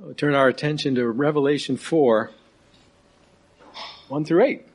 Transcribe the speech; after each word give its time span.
We'll 0.00 0.14
turn 0.14 0.36
our 0.36 0.46
attention 0.46 0.94
to 0.94 1.08
Revelation 1.08 1.76
4 1.76 2.30
1 4.06 4.24
through 4.24 4.44
8. 4.44 4.66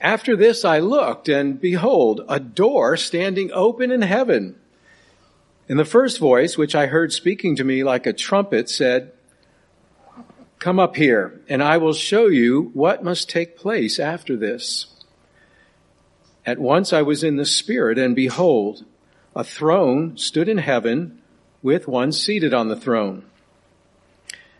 After 0.00 0.34
this 0.36 0.64
I 0.64 0.78
looked, 0.78 1.28
and 1.28 1.60
behold, 1.60 2.22
a 2.30 2.40
door 2.40 2.96
standing 2.96 3.52
open 3.52 3.90
in 3.90 4.00
heaven. 4.00 4.58
And 5.68 5.78
the 5.78 5.84
first 5.84 6.18
voice, 6.18 6.56
which 6.56 6.74
I 6.74 6.86
heard 6.86 7.12
speaking 7.12 7.56
to 7.56 7.64
me 7.64 7.84
like 7.84 8.06
a 8.06 8.12
trumpet, 8.14 8.70
said, 8.70 9.12
Come 10.58 10.78
up 10.78 10.96
here, 10.96 11.42
and 11.46 11.62
I 11.62 11.76
will 11.76 11.92
show 11.92 12.26
you 12.28 12.70
what 12.72 13.04
must 13.04 13.28
take 13.28 13.58
place 13.58 13.98
after 13.98 14.34
this. 14.34 14.86
At 16.46 16.58
once 16.58 16.94
I 16.94 17.02
was 17.02 17.22
in 17.22 17.36
the 17.36 17.44
Spirit, 17.44 17.98
and 17.98 18.16
behold, 18.16 18.86
a 19.36 19.44
throne 19.44 20.16
stood 20.16 20.48
in 20.48 20.56
heaven 20.56 21.19
with 21.62 21.88
one 21.88 22.12
seated 22.12 22.54
on 22.54 22.68
the 22.68 22.76
throne. 22.76 23.24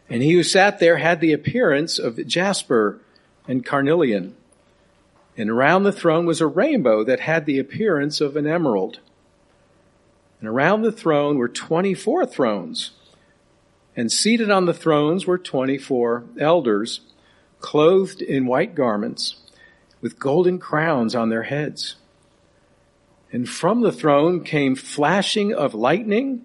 And 0.09 0.23
he 0.23 0.33
who 0.33 0.43
sat 0.43 0.81
there 0.81 0.99
had 0.99 1.21
the 1.21 1.33
appearance 1.33 1.99
of 1.99 2.27
jasper 2.27 3.01
and 3.47 3.65
carnelian. 3.65 4.35
And 5.37 5.49
around 5.49 5.85
the 5.85 5.93
throne 5.93 6.27
was 6.27 6.41
a 6.41 6.47
rainbow 6.47 7.05
that 7.05 7.21
had 7.21 7.47
the 7.47 7.59
appearance 7.59 8.21
of 8.21 8.37
an 8.37 8.47
emerald. 8.47 8.99
And 10.41 10.49
around 10.49 10.83
the 10.83 10.93
throne 10.93 11.39
were 11.39 11.49
24 11.49 12.27
thrones. 12.27 12.91
And 13.97 14.11
seated 14.11 14.51
on 14.51 14.67
the 14.67 14.75
thrones 14.75 15.27
were 15.27 15.39
24 15.39 16.25
elders, 16.39 17.01
clothed 17.61 18.23
in 18.23 18.47
white 18.47 18.75
garments, 18.75 19.37
with 20.01 20.19
golden 20.19 20.59
crowns 20.59 21.15
on 21.15 21.29
their 21.29 21.45
heads. 21.45 21.97
And 23.33 23.49
from 23.49 23.83
the 23.83 23.93
throne 23.93 24.43
came 24.43 24.75
flashing 24.75 25.55
of 25.55 25.75
lightning 25.75 26.45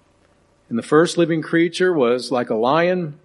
And 0.71 0.77
the 0.77 0.83
first 0.83 1.17
living 1.17 1.41
creature 1.41 1.91
was 1.91 2.31
like 2.31 2.49
a 2.49 2.55
lion. 2.55 3.19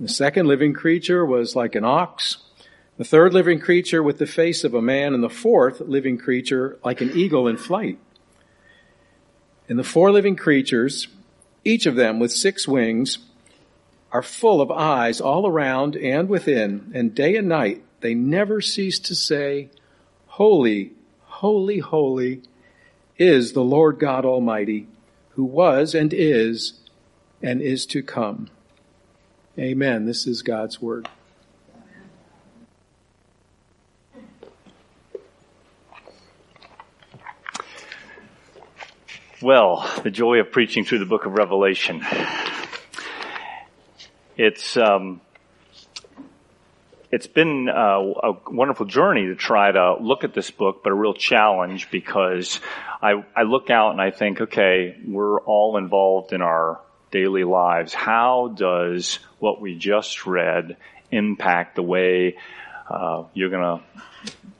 The 0.00 0.08
second 0.08 0.48
living 0.48 0.74
creature 0.74 1.24
was 1.24 1.54
like 1.54 1.76
an 1.76 1.84
ox. 1.84 2.38
The 2.98 3.04
third 3.04 3.32
living 3.32 3.60
creature 3.60 4.02
with 4.02 4.18
the 4.18 4.26
face 4.26 4.64
of 4.64 4.74
a 4.74 4.82
man, 4.82 5.14
and 5.14 5.22
the 5.22 5.30
fourth 5.30 5.80
living 5.80 6.18
creature 6.18 6.80
like 6.84 7.00
an 7.00 7.12
eagle 7.16 7.46
in 7.46 7.56
flight. 7.56 8.00
And 9.68 9.78
the 9.78 9.84
four 9.84 10.10
living 10.10 10.34
creatures, 10.34 11.06
each 11.64 11.86
of 11.86 11.94
them 11.94 12.18
with 12.18 12.32
six 12.32 12.66
wings, 12.66 13.18
are 14.10 14.20
full 14.20 14.60
of 14.60 14.72
eyes 14.72 15.20
all 15.20 15.46
around 15.46 15.94
and 15.94 16.28
within, 16.28 16.90
and 16.92 17.14
day 17.14 17.36
and 17.36 17.48
night 17.48 17.84
they 18.00 18.14
never 18.14 18.60
cease 18.60 18.98
to 18.98 19.14
say, 19.14 19.70
Holy, 20.26 20.90
holy, 21.26 21.78
holy 21.78 22.42
is 23.16 23.52
the 23.52 23.62
Lord 23.62 24.00
God 24.00 24.24
Almighty 24.24 24.88
who 25.40 25.46
was 25.46 25.94
and 25.94 26.12
is 26.12 26.74
and 27.42 27.62
is 27.62 27.86
to 27.86 28.02
come. 28.02 28.50
Amen. 29.58 30.04
This 30.04 30.26
is 30.26 30.42
God's 30.42 30.82
word. 30.82 31.08
Well, 39.40 39.90
the 40.02 40.10
joy 40.10 40.40
of 40.40 40.52
preaching 40.52 40.84
through 40.84 40.98
the 40.98 41.06
book 41.06 41.24
of 41.24 41.32
Revelation. 41.32 42.04
It's, 44.36 44.76
um, 44.76 45.22
it's 47.10 47.26
been 47.26 47.68
a, 47.68 47.98
a, 47.98 48.36
wonderful 48.46 48.86
journey 48.86 49.26
to 49.26 49.34
try 49.34 49.72
to 49.72 49.96
look 50.00 50.22
at 50.22 50.32
this 50.32 50.50
book, 50.50 50.82
but 50.84 50.90
a 50.90 50.94
real 50.94 51.14
challenge 51.14 51.90
because 51.90 52.60
I, 53.02 53.24
I 53.34 53.42
look 53.42 53.68
out 53.68 53.90
and 53.92 54.00
I 54.00 54.10
think, 54.10 54.40
okay, 54.40 54.96
we're 55.06 55.40
all 55.40 55.76
involved 55.76 56.32
in 56.32 56.40
our 56.40 56.80
daily 57.10 57.44
lives. 57.44 57.92
How 57.92 58.52
does 58.54 59.18
what 59.40 59.60
we 59.60 59.76
just 59.76 60.24
read 60.24 60.76
impact 61.10 61.76
the 61.76 61.82
way 61.82 62.36
uh, 62.88 63.24
you're 63.34 63.50
going 63.50 63.80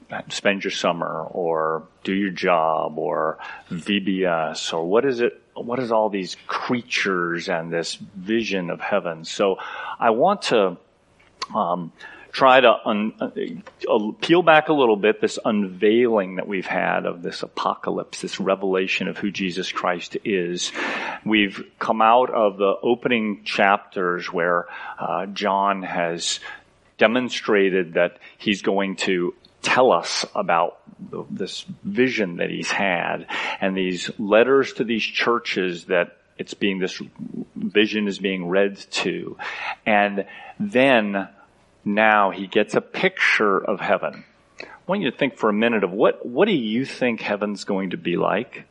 to 0.09 0.23
spend 0.29 0.63
your 0.63 0.71
summer 0.71 1.23
or 1.23 1.87
do 2.03 2.13
your 2.13 2.31
job 2.31 2.97
or 2.97 3.37
VBS 3.69 4.73
or 4.73 4.85
what 4.85 5.05
is 5.05 5.21
it? 5.21 5.37
What 5.53 5.79
is 5.79 5.91
all 5.91 6.09
these 6.09 6.35
creatures 6.47 7.49
and 7.49 7.71
this 7.71 7.95
vision 7.95 8.69
of 8.69 8.81
heaven? 8.81 9.25
So 9.25 9.57
I 9.99 10.09
want 10.09 10.43
to 10.43 10.77
um, 11.53 11.91
try 12.31 12.61
to 12.61 12.75
un, 12.85 13.13
uh, 13.19 14.11
peel 14.21 14.41
back 14.41 14.69
a 14.69 14.73
little 14.73 14.95
bit 14.95 15.19
this 15.21 15.37
unveiling 15.43 16.35
that 16.35 16.47
we've 16.47 16.65
had 16.65 17.05
of 17.05 17.21
this 17.21 17.43
apocalypse, 17.43 18.21
this 18.21 18.39
revelation 18.39 19.07
of 19.07 19.17
who 19.17 19.31
Jesus 19.31 19.71
Christ 19.71 20.17
is. 20.23 20.71
We've 21.25 21.63
come 21.79 22.01
out 22.01 22.29
of 22.33 22.57
the 22.57 22.73
opening 22.81 23.43
chapters 23.43 24.31
where 24.31 24.67
uh, 24.97 25.25
John 25.27 25.83
has 25.83 26.39
demonstrated 26.97 27.95
that 27.95 28.17
he's 28.37 28.61
going 28.61 28.95
to 28.95 29.33
tell 29.61 29.91
us 29.91 30.25
about 30.35 30.79
this 31.29 31.65
vision 31.83 32.37
that 32.37 32.49
he's 32.49 32.71
had 32.71 33.27
and 33.59 33.75
these 33.75 34.09
letters 34.17 34.73
to 34.73 34.83
these 34.83 35.03
churches 35.03 35.85
that 35.85 36.17
it's 36.37 36.53
being 36.53 36.79
this 36.79 37.01
vision 37.55 38.07
is 38.07 38.17
being 38.17 38.47
read 38.47 38.77
to 38.91 39.37
and 39.85 40.25
then 40.59 41.27
now 41.83 42.31
he 42.31 42.47
gets 42.47 42.75
a 42.75 42.81
picture 42.81 43.57
of 43.57 43.79
heaven. 43.79 44.23
I 44.61 44.65
want 44.87 45.01
you 45.01 45.11
to 45.11 45.17
think 45.17 45.37
for 45.37 45.49
a 45.49 45.53
minute 45.53 45.83
of 45.83 45.91
what, 45.91 46.25
what 46.25 46.47
do 46.47 46.53
you 46.53 46.85
think 46.85 47.21
heaven's 47.21 47.63
going 47.63 47.91
to 47.91 47.97
be 47.97 48.17
like? 48.17 48.65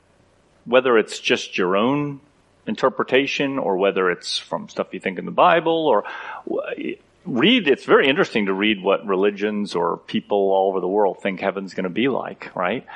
Whether 0.64 0.98
it's 0.98 1.18
just 1.18 1.56
your 1.56 1.76
own 1.76 2.20
interpretation 2.66 3.58
or 3.58 3.76
whether 3.76 4.10
it's 4.10 4.38
from 4.38 4.68
stuff 4.68 4.88
you 4.92 5.00
think 5.00 5.18
in 5.18 5.24
the 5.24 5.30
Bible 5.30 5.86
or 5.86 6.04
read, 7.24 7.68
it's 7.68 7.84
very 7.84 8.08
interesting 8.08 8.46
to 8.46 8.52
read 8.52 8.82
what 8.82 9.06
religions 9.06 9.74
or 9.74 9.96
people 9.96 10.52
all 10.52 10.68
over 10.68 10.80
the 10.80 10.88
world 10.88 11.20
think 11.22 11.40
heaven's 11.40 11.74
going 11.74 11.84
to 11.84 11.90
be 11.90 12.08
like, 12.08 12.54
right? 12.54 12.86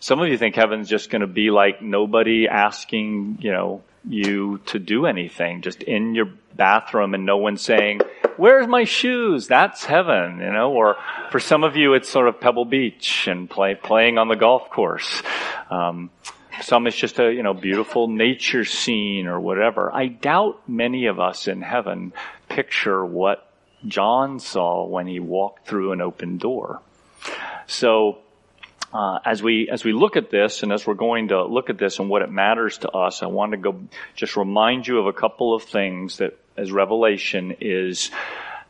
Some 0.00 0.20
of 0.20 0.28
you 0.28 0.38
think 0.38 0.54
heaven's 0.54 0.88
just 0.88 1.10
going 1.10 1.20
to 1.20 1.26
be 1.26 1.50
like 1.50 1.82
nobody 1.82 2.48
asking, 2.48 3.38
you 3.40 3.52
know, 3.52 3.82
you 4.06 4.58
to 4.66 4.78
do 4.78 5.06
anything, 5.06 5.62
just 5.62 5.82
in 5.82 6.14
your 6.14 6.28
bathroom 6.54 7.14
and 7.14 7.24
no 7.24 7.38
one 7.38 7.56
saying, 7.56 8.00
where's 8.36 8.66
my 8.66 8.84
shoes? 8.84 9.46
That's 9.46 9.84
heaven, 9.84 10.40
you 10.40 10.52
know, 10.52 10.72
or 10.72 10.96
for 11.30 11.40
some 11.40 11.64
of 11.64 11.76
you 11.76 11.94
it's 11.94 12.08
sort 12.08 12.28
of 12.28 12.40
Pebble 12.40 12.64
Beach 12.64 13.26
and 13.26 13.48
play, 13.48 13.74
playing 13.74 14.18
on 14.18 14.28
the 14.28 14.36
golf 14.36 14.70
course. 14.70 15.22
Um, 15.70 16.10
some 16.62 16.86
it's 16.86 16.96
just 16.96 17.18
a, 17.18 17.32
you 17.32 17.42
know, 17.42 17.54
beautiful 17.54 18.08
nature 18.08 18.64
scene 18.64 19.26
or 19.26 19.40
whatever. 19.40 19.92
I 19.92 20.06
doubt 20.06 20.68
many 20.68 21.06
of 21.06 21.18
us 21.18 21.48
in 21.48 21.62
heaven 21.62 22.12
picture 22.48 23.04
what 23.04 23.50
John 23.86 24.38
saw 24.40 24.86
when 24.86 25.06
he 25.06 25.20
walked 25.20 25.66
through 25.66 25.92
an 25.92 26.00
open 26.00 26.38
door. 26.38 26.80
So, 27.66 28.18
uh, 28.92 29.18
as 29.24 29.42
we 29.42 29.68
as 29.68 29.84
we 29.84 29.92
look 29.92 30.16
at 30.16 30.30
this 30.30 30.62
and 30.62 30.72
as 30.72 30.86
we're 30.86 30.94
going 30.94 31.28
to 31.28 31.44
look 31.44 31.68
at 31.68 31.78
this 31.78 31.98
and 31.98 32.08
what 32.08 32.22
it 32.22 32.30
matters 32.30 32.78
to 32.78 32.90
us, 32.90 33.22
I 33.22 33.26
want 33.26 33.52
to 33.52 33.58
go 33.58 33.80
just 34.14 34.36
remind 34.36 34.86
you 34.86 34.98
of 34.98 35.06
a 35.06 35.12
couple 35.12 35.54
of 35.54 35.64
things 35.64 36.18
that 36.18 36.38
as 36.56 36.72
revelation 36.72 37.56
is 37.60 38.10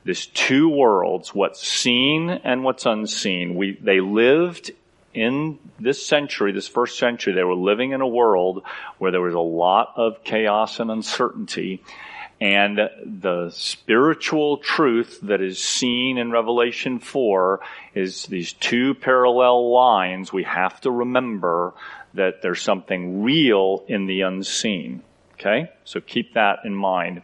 this 0.05 0.27
two 0.27 0.69
worlds, 0.69 1.35
what's 1.35 1.67
seen 1.67 2.31
and 2.31 2.63
what's 2.63 2.87
unseen. 2.87 3.55
We 3.55 3.79
they 3.81 4.01
lived 4.01 4.71
in 5.15 5.59
this 5.79 6.05
century, 6.05 6.53
this 6.53 6.69
first 6.69 6.99
century, 6.99 7.33
they 7.33 7.45
were 7.45 7.55
living 7.55 7.93
in 7.93 8.01
a 8.01 8.07
world 8.07 8.63
where 8.99 9.13
there 9.13 9.21
was 9.21 9.35
a 9.35 9.39
lot 9.41 9.93
of 9.97 10.25
chaos 10.25 10.81
and 10.81 10.91
uncertainty. 10.91 11.83
And 12.41 12.79
the 13.05 13.51
spiritual 13.51 14.59
truth 14.59 15.21
that 15.23 15.41
is 15.41 15.63
seen 15.63 16.19
in 16.19 16.33
Revelation 16.33 16.99
4 16.99 17.61
is 17.95 18.27
these 18.27 18.53
two 18.55 18.95
parallel 18.95 19.73
lines. 19.73 20.33
We 20.33 20.43
have 20.43 20.81
to 20.81 20.91
remember 20.91 21.75
that 22.15 22.43
there's 22.43 22.61
something 22.61 23.23
real 23.23 23.85
in 23.87 24.07
the 24.07 24.23
unseen. 24.23 25.03
Okay? 25.35 25.71
So 25.85 26.01
keep 26.01 26.35
that 26.35 26.61
in 26.65 26.75
mind. 26.75 27.23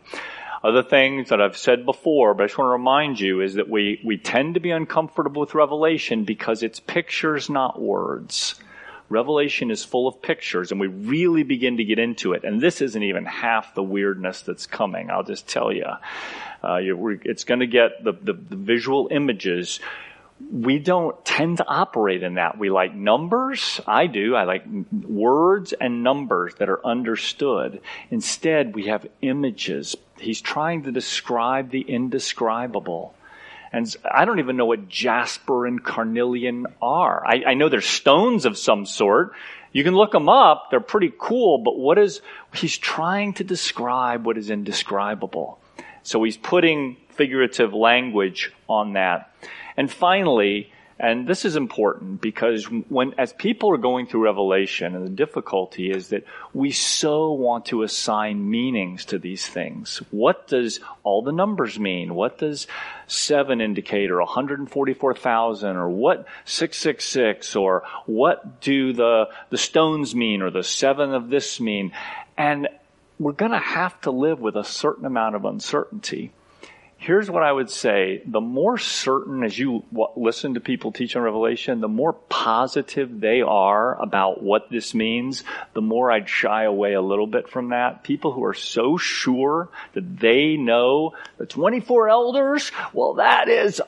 Other 0.62 0.82
things 0.82 1.30
that 1.30 1.40
I've 1.40 1.56
said 1.56 1.86
before, 1.86 2.34
but 2.34 2.42
I 2.42 2.46
just 2.46 2.58
want 2.58 2.68
to 2.68 2.72
remind 2.72 3.18
you 3.18 3.40
is 3.40 3.54
that 3.54 3.68
we, 3.68 4.00
we 4.04 4.18
tend 4.18 4.54
to 4.54 4.60
be 4.60 4.70
uncomfortable 4.70 5.40
with 5.40 5.54
Revelation 5.54 6.24
because 6.24 6.62
it's 6.62 6.80
pictures, 6.80 7.48
not 7.48 7.80
words. 7.80 8.56
Revelation 9.08 9.70
is 9.70 9.84
full 9.84 10.06
of 10.06 10.20
pictures, 10.20 10.70
and 10.70 10.78
we 10.78 10.86
really 10.86 11.42
begin 11.44 11.78
to 11.78 11.84
get 11.84 11.98
into 11.98 12.34
it. 12.34 12.44
And 12.44 12.60
this 12.60 12.82
isn't 12.82 13.02
even 13.02 13.24
half 13.24 13.74
the 13.74 13.82
weirdness 13.82 14.42
that's 14.42 14.66
coming, 14.66 15.10
I'll 15.10 15.24
just 15.24 15.48
tell 15.48 15.72
you. 15.72 15.86
Uh, 16.62 16.78
it's 17.24 17.44
going 17.44 17.60
to 17.60 17.66
get 17.66 18.04
the, 18.04 18.12
the, 18.12 18.34
the 18.34 18.56
visual 18.56 19.08
images 19.10 19.80
we 20.50 20.78
don't 20.78 21.22
tend 21.24 21.58
to 21.58 21.66
operate 21.66 22.22
in 22.22 22.34
that. 22.34 22.58
We 22.58 22.70
like 22.70 22.94
numbers. 22.94 23.80
I 23.86 24.06
do. 24.06 24.34
I 24.34 24.44
like 24.44 24.64
words 24.92 25.72
and 25.72 26.02
numbers 26.02 26.54
that 26.56 26.68
are 26.68 26.84
understood. 26.84 27.80
Instead, 28.10 28.74
we 28.74 28.86
have 28.86 29.06
images. 29.22 29.96
He's 30.18 30.40
trying 30.40 30.84
to 30.84 30.92
describe 30.92 31.70
the 31.70 31.82
indescribable. 31.82 33.14
And 33.72 33.94
I 34.10 34.24
don't 34.24 34.40
even 34.40 34.56
know 34.56 34.66
what 34.66 34.88
jasper 34.88 35.66
and 35.66 35.82
carnelian 35.82 36.66
are. 36.82 37.24
I, 37.24 37.44
I 37.48 37.54
know 37.54 37.68
they're 37.68 37.80
stones 37.80 38.44
of 38.44 38.58
some 38.58 38.86
sort. 38.86 39.32
You 39.72 39.84
can 39.84 39.94
look 39.94 40.10
them 40.10 40.28
up. 40.28 40.70
They're 40.70 40.80
pretty 40.80 41.12
cool, 41.16 41.58
but 41.58 41.78
what 41.78 41.96
is, 41.96 42.20
he's 42.52 42.76
trying 42.76 43.34
to 43.34 43.44
describe 43.44 44.26
what 44.26 44.36
is 44.36 44.50
indescribable. 44.50 45.60
So 46.02 46.22
he's 46.24 46.36
putting 46.36 46.96
figurative 47.10 47.72
language 47.72 48.52
on 48.68 48.94
that. 48.94 49.32
And 49.80 49.90
finally, 49.90 50.70
and 50.98 51.26
this 51.26 51.46
is 51.46 51.56
important 51.56 52.20
because 52.20 52.66
when, 52.66 53.14
as 53.16 53.32
people 53.32 53.72
are 53.72 53.78
going 53.78 54.06
through 54.06 54.24
Revelation, 54.24 54.94
and 54.94 55.06
the 55.06 55.10
difficulty 55.10 55.90
is 55.90 56.08
that 56.08 56.24
we 56.52 56.70
so 56.70 57.32
want 57.32 57.64
to 57.64 57.82
assign 57.82 58.50
meanings 58.50 59.06
to 59.06 59.18
these 59.18 59.46
things. 59.46 60.02
What 60.10 60.48
does 60.48 60.80
all 61.02 61.22
the 61.22 61.32
numbers 61.32 61.78
mean? 61.78 62.14
What 62.14 62.36
does 62.36 62.66
seven 63.06 63.62
indicate, 63.62 64.10
or 64.10 64.18
144,000, 64.18 65.76
or 65.76 65.88
what 65.88 66.26
666, 66.44 67.56
or 67.56 67.84
what 68.04 68.60
do 68.60 68.92
the, 68.92 69.30
the 69.48 69.56
stones 69.56 70.14
mean, 70.14 70.42
or 70.42 70.50
the 70.50 70.62
seven 70.62 71.14
of 71.14 71.30
this 71.30 71.58
mean? 71.58 71.92
And 72.36 72.68
we're 73.18 73.32
gonna 73.32 73.58
have 73.58 73.98
to 74.02 74.10
live 74.10 74.40
with 74.40 74.56
a 74.56 74.64
certain 74.64 75.06
amount 75.06 75.36
of 75.36 75.46
uncertainty 75.46 76.32
here's 77.00 77.30
what 77.30 77.42
I 77.42 77.50
would 77.50 77.70
say. 77.70 78.22
The 78.26 78.42
more 78.42 78.76
certain 78.76 79.42
as 79.42 79.58
you 79.58 79.84
listen 80.16 80.54
to 80.54 80.60
people 80.60 80.92
teach 80.92 81.16
on 81.16 81.22
Revelation, 81.22 81.80
the 81.80 81.88
more 81.88 82.12
positive 82.12 83.20
they 83.20 83.40
are 83.40 84.00
about 84.00 84.42
what 84.42 84.70
this 84.70 84.94
means, 84.94 85.42
the 85.72 85.80
more 85.80 86.12
I'd 86.12 86.28
shy 86.28 86.64
away 86.64 86.92
a 86.92 87.00
little 87.00 87.26
bit 87.26 87.48
from 87.48 87.70
that. 87.70 88.04
People 88.04 88.32
who 88.32 88.44
are 88.44 88.54
so 88.54 88.98
sure 88.98 89.70
that 89.94 90.18
they 90.18 90.56
know 90.58 91.14
the 91.38 91.46
24 91.46 92.10
elders, 92.10 92.70
well, 92.92 93.14
that 93.14 93.48
is, 93.48 93.80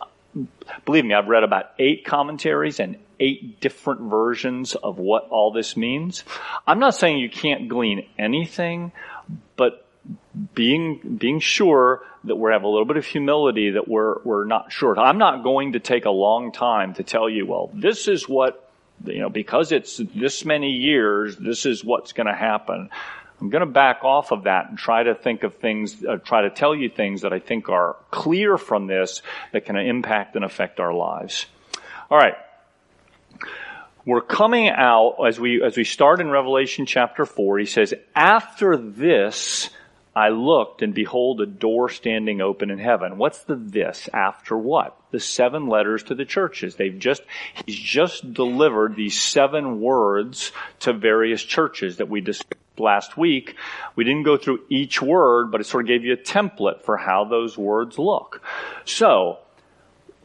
believe 0.87 1.05
me, 1.05 1.13
I've 1.13 1.29
read 1.29 1.45
about 1.45 1.73
eight 1.79 2.07
commentaries 2.07 2.81
and 2.81 2.97
eight 3.21 3.61
different 3.61 4.01
versions 4.01 4.75
of 4.75 4.99
what 4.99 5.29
all 5.29 5.53
this 5.53 5.77
means. 5.77 6.25
I'm 6.67 6.79
not 6.79 6.95
saying 6.95 7.19
you 7.19 7.29
can't 7.29 7.69
glean 7.69 8.09
anything, 8.19 8.91
but 9.57 9.87
being 10.55 11.17
being 11.19 11.39
sure 11.39 12.03
that 12.25 12.37
we 12.37 12.53
have 12.53 12.63
a 12.63 12.69
little 12.69 12.85
bit 12.85 12.97
of 12.97 13.07
humility 13.07 13.71
that 13.71 13.89
we're 13.89 14.21
we're 14.23 14.45
not 14.45 14.73
sure. 14.73 14.99
I'm 14.99 15.19
not 15.19 15.43
going 15.43 15.73
to 15.73 15.81
take 15.81 16.05
a 16.05 16.11
long 16.11 16.53
time 16.53 16.95
to 16.95 17.03
tell 17.03 17.29
you, 17.29 17.47
well, 17.47 17.71
this 17.75 18.09
is 18.09 18.29
what 18.29 18.69
you 19.05 19.21
know, 19.21 19.29
because 19.29 19.73
it's 19.73 19.97
this 20.15 20.45
many 20.45 20.71
years, 20.71 21.37
this 21.37 21.67
is 21.67 21.85
what's 21.85 22.13
going 22.13 22.27
to 22.27 22.35
happen. 22.35 22.91
I'm 23.41 23.51
going 23.51 23.67
to 23.67 23.67
back 23.67 24.05
off 24.05 24.31
of 24.31 24.45
that 24.45 24.69
and 24.69 24.79
try 24.79 25.03
to 25.03 25.17
think 25.17 25.43
of 25.43 25.57
things, 25.57 26.05
uh, 26.05 26.17
try 26.19 26.43
to 26.43 26.51
tell 26.51 26.77
you 26.77 26.89
things 26.89 27.23
that 27.23 27.33
I 27.33 27.41
think 27.41 27.69
are 27.69 27.97
clear 28.13 28.57
from 28.57 28.87
this 28.87 29.21
that 29.51 29.65
can 29.65 29.77
impact 29.77 30.37
and 30.37 30.45
affect 30.45 30.79
our 30.79 30.95
lives. 30.95 31.47
All 32.09 32.19
right. 32.19 32.37
We're 34.07 34.21
coming 34.21 34.69
out 34.69 35.17
as 35.27 35.41
we, 35.41 35.61
as 35.63 35.77
we 35.77 35.83
start 35.83 36.21
in 36.21 36.31
Revelation 36.31 36.87
chapter 36.87 37.25
4. 37.25 37.59
He 37.59 37.67
says, 37.67 37.95
after 38.15 38.77
this, 38.77 39.71
I 40.15 40.29
looked 40.29 40.83
and 40.83 40.95
behold 40.95 41.41
a 41.41 41.47
door 41.47 41.89
standing 41.89 42.41
open 42.41 42.71
in 42.71 42.79
heaven. 42.79 43.17
What's 43.17 43.45
the 43.45 43.57
this 43.57 44.09
after 44.13 44.57
what? 44.57 44.97
The 45.11 45.21
seven 45.21 45.69
letters 45.69 46.03
to 46.05 46.15
the 46.15 46.25
churches. 46.27 46.77
They've 46.77 46.99
just, 46.99 47.23
he's 47.65 47.79
just 47.79 48.35
delivered 48.35 48.95
these 48.95 49.19
seven 49.19 49.81
words 49.81 50.53
to 50.81 50.93
various 50.93 51.43
churches 51.43 51.97
that 51.97 52.11
we 52.11 52.21
discussed 52.21 52.59
last 52.79 53.17
week. 53.17 53.57
We 53.97 54.05
didn't 54.05 54.25
go 54.25 54.37
through 54.37 54.61
each 54.69 55.01
word, 55.01 55.51
but 55.51 55.61
it 55.61 55.65
sort 55.65 55.85
of 55.85 55.89
gave 55.89 56.05
you 56.05 56.13
a 56.13 56.17
template 56.17 56.83
for 56.83 56.97
how 56.97 57.25
those 57.25 57.57
words 57.57 57.99
look. 57.99 58.43
So, 58.85 59.39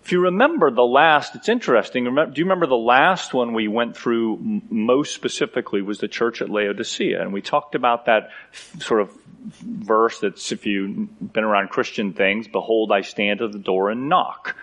if 0.08 0.14
you 0.14 0.22
remember 0.22 0.72
the 0.72 0.86
last, 0.86 1.36
it's 1.36 1.50
interesting. 1.50 2.06
do 2.06 2.32
you 2.36 2.46
remember 2.46 2.66
the 2.66 2.78
last 2.78 3.34
one 3.34 3.54
we 3.54 3.68
went 3.68 3.98
through 3.98 4.62
most 4.70 5.14
specifically 5.14 5.82
was 5.82 6.00
the 6.00 6.08
church 6.08 6.42
at 6.42 6.50
Laodicea? 6.50 7.22
And 7.22 7.34
we 7.34 7.42
talked 7.42 7.76
about 7.76 8.06
that 8.06 8.30
sort 8.80 9.02
of 9.02 9.12
verse 9.62 10.22
that's 10.22 10.54
if 10.54 10.66
you've 10.66 11.10
been 11.34 11.44
around 11.44 11.72
Christian 11.72 12.14
things, 12.14 12.48
behold, 12.48 12.90
I 12.90 13.02
stand 13.02 13.42
at 13.42 13.52
the 13.52 13.60
door 13.60 13.90
and 13.90 14.08
knock 14.08 14.56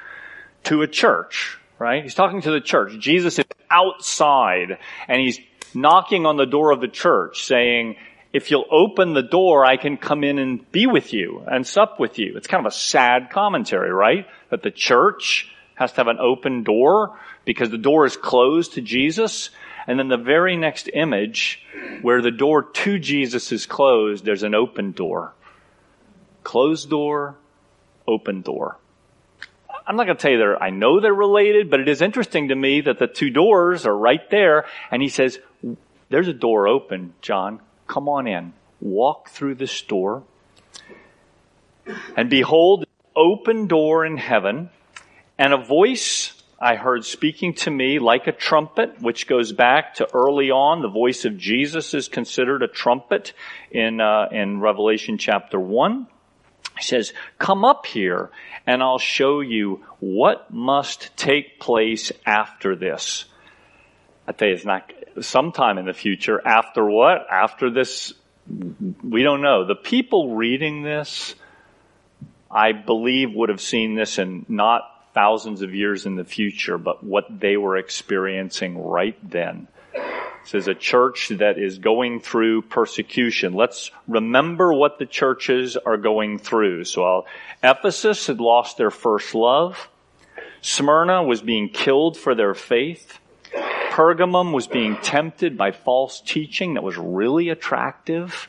to 0.62 0.80
a 0.80 0.88
church, 0.88 1.58
right? 1.78 2.02
He's 2.02 2.14
talking 2.14 2.40
to 2.40 2.50
the 2.50 2.62
church. 2.62 2.98
Jesus 2.98 3.38
is 3.38 3.44
outside 3.70 4.78
and 5.08 5.20
he's 5.20 5.38
knocking 5.74 6.24
on 6.24 6.38
the 6.38 6.46
door 6.46 6.70
of 6.70 6.80
the 6.80 6.88
church 6.88 7.44
saying, 7.44 7.96
if 8.34 8.50
you'll 8.50 8.66
open 8.68 9.14
the 9.14 9.22
door, 9.22 9.64
I 9.64 9.76
can 9.76 9.96
come 9.96 10.24
in 10.24 10.38
and 10.38 10.72
be 10.72 10.88
with 10.88 11.12
you 11.12 11.44
and 11.46 11.64
sup 11.64 12.00
with 12.00 12.18
you. 12.18 12.36
It's 12.36 12.48
kind 12.48 12.66
of 12.66 12.72
a 12.72 12.74
sad 12.74 13.30
commentary, 13.30 13.92
right? 13.92 14.26
That 14.54 14.62
the 14.62 14.70
church 14.70 15.52
has 15.74 15.90
to 15.90 15.96
have 15.96 16.06
an 16.06 16.20
open 16.20 16.62
door 16.62 17.18
because 17.44 17.70
the 17.70 17.76
door 17.76 18.06
is 18.06 18.16
closed 18.16 18.74
to 18.74 18.80
Jesus. 18.80 19.50
And 19.88 19.98
then 19.98 20.06
the 20.06 20.16
very 20.16 20.56
next 20.56 20.88
image, 20.94 21.60
where 22.02 22.22
the 22.22 22.30
door 22.30 22.62
to 22.62 23.00
Jesus 23.00 23.50
is 23.50 23.66
closed, 23.66 24.24
there's 24.24 24.44
an 24.44 24.54
open 24.54 24.92
door. 24.92 25.32
Closed 26.44 26.88
door, 26.88 27.34
open 28.06 28.42
door. 28.42 28.78
I'm 29.84 29.96
not 29.96 30.04
going 30.06 30.16
to 30.16 30.22
tell 30.22 30.30
you 30.30 30.38
that 30.38 30.62
I 30.62 30.70
know 30.70 31.00
they're 31.00 31.12
related, 31.12 31.68
but 31.68 31.80
it 31.80 31.88
is 31.88 32.00
interesting 32.00 32.46
to 32.48 32.54
me 32.54 32.82
that 32.82 33.00
the 33.00 33.08
two 33.08 33.30
doors 33.30 33.86
are 33.86 33.96
right 33.96 34.30
there. 34.30 34.66
And 34.92 35.02
he 35.02 35.08
says, 35.08 35.40
There's 36.10 36.28
a 36.28 36.32
door 36.32 36.68
open, 36.68 37.14
John. 37.20 37.58
Come 37.88 38.08
on 38.08 38.28
in. 38.28 38.52
Walk 38.80 39.30
through 39.30 39.56
this 39.56 39.82
door. 39.82 40.22
And 42.16 42.30
behold, 42.30 42.83
open 43.16 43.66
door 43.66 44.04
in 44.04 44.16
heaven, 44.16 44.70
and 45.38 45.52
a 45.52 45.64
voice 45.64 46.42
I 46.60 46.76
heard 46.76 47.04
speaking 47.04 47.54
to 47.54 47.70
me 47.70 47.98
like 47.98 48.26
a 48.26 48.32
trumpet, 48.32 49.00
which 49.00 49.26
goes 49.26 49.52
back 49.52 49.96
to 49.96 50.08
early 50.14 50.50
on. 50.50 50.82
The 50.82 50.88
voice 50.88 51.24
of 51.24 51.36
Jesus 51.36 51.92
is 51.94 52.08
considered 52.08 52.62
a 52.62 52.68
trumpet 52.68 53.32
in, 53.70 54.00
uh, 54.00 54.28
in 54.30 54.60
Revelation 54.60 55.18
chapter 55.18 55.58
1. 55.60 56.06
He 56.78 56.82
says, 56.82 57.12
Come 57.38 57.64
up 57.64 57.86
here, 57.86 58.30
and 58.66 58.82
I'll 58.82 58.98
show 58.98 59.40
you 59.40 59.84
what 60.00 60.52
must 60.52 61.16
take 61.16 61.60
place 61.60 62.12
after 62.24 62.74
this. 62.74 63.26
I 64.26 64.32
tell 64.32 64.48
you, 64.48 64.54
it's 64.54 64.64
not 64.64 64.90
sometime 65.20 65.76
in 65.78 65.84
the 65.84 65.92
future. 65.92 66.40
After 66.46 66.84
what? 66.84 67.26
After 67.30 67.70
this, 67.70 68.12
we 69.02 69.22
don't 69.22 69.42
know. 69.42 69.66
The 69.66 69.74
people 69.74 70.34
reading 70.34 70.82
this, 70.82 71.34
I 72.54 72.70
believe, 72.72 73.34
would 73.34 73.48
have 73.48 73.60
seen 73.60 73.96
this 73.96 74.18
and 74.18 74.48
not 74.48 74.82
thousands 75.12 75.62
of 75.62 75.74
years 75.74 76.06
in 76.06 76.14
the 76.14 76.24
future, 76.24 76.78
but 76.78 77.02
what 77.02 77.40
they 77.40 77.56
were 77.56 77.76
experiencing 77.76 78.78
right 78.78 79.18
then. 79.28 79.66
This 80.44 80.54
is 80.54 80.68
a 80.68 80.74
church 80.74 81.28
that 81.28 81.58
is 81.58 81.78
going 81.78 82.20
through 82.20 82.62
persecution. 82.62 83.54
Let's 83.54 83.90
remember 84.06 84.72
what 84.72 84.98
the 84.98 85.06
churches 85.06 85.76
are 85.76 85.96
going 85.96 86.38
through. 86.38 86.84
So 86.84 87.04
I'll, 87.04 87.26
Ephesus 87.62 88.26
had 88.26 88.40
lost 88.40 88.76
their 88.76 88.90
first 88.90 89.34
love. 89.34 89.88
Smyrna 90.60 91.22
was 91.22 91.40
being 91.40 91.70
killed 91.70 92.16
for 92.16 92.34
their 92.34 92.54
faith. 92.54 93.18
Pergamum 93.90 94.52
was 94.52 94.66
being 94.66 94.96
tempted 94.98 95.56
by 95.56 95.70
false 95.70 96.20
teaching 96.20 96.74
that 96.74 96.82
was 96.82 96.98
really 96.98 97.48
attractive. 97.48 98.48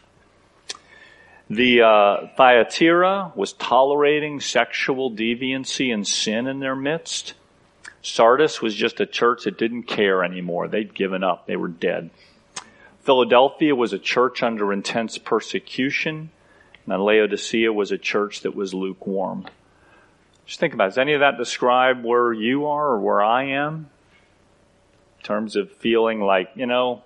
The 1.49 1.81
uh, 1.81 2.27
Thyatira 2.35 3.31
was 3.35 3.53
tolerating 3.53 4.39
sexual 4.39 5.11
deviancy 5.11 5.93
and 5.93 6.07
sin 6.07 6.47
in 6.47 6.59
their 6.59 6.75
midst. 6.75 7.33
Sardis 8.01 8.61
was 8.61 8.73
just 8.73 8.99
a 8.99 9.05
church 9.05 9.43
that 9.43 9.57
didn't 9.57 9.83
care 9.83 10.23
anymore. 10.23 10.67
They'd 10.67 10.93
given 10.93 11.23
up. 11.23 11.45
They 11.45 11.55
were 11.55 11.67
dead. 11.67 12.09
Philadelphia 13.01 13.75
was 13.75 13.93
a 13.93 13.99
church 13.99 14.41
under 14.41 14.73
intense 14.73 15.17
persecution. 15.19 16.31
And 16.87 17.03
Laodicea 17.03 17.71
was 17.73 17.91
a 17.91 17.97
church 17.97 18.41
that 18.41 18.55
was 18.55 18.73
lukewarm. 18.73 19.45
Just 20.45 20.59
think 20.59 20.73
about 20.73 20.85
it. 20.85 20.89
Does 20.89 20.97
any 20.99 21.13
of 21.13 21.19
that 21.21 21.37
describe 21.37 22.03
where 22.03 22.31
you 22.31 22.67
are 22.67 22.89
or 22.89 22.99
where 22.99 23.23
I 23.23 23.45
am? 23.49 23.89
In 25.19 25.23
terms 25.23 25.55
of 25.55 25.71
feeling 25.77 26.21
like, 26.21 26.51
you 26.55 26.67
know, 26.67 27.03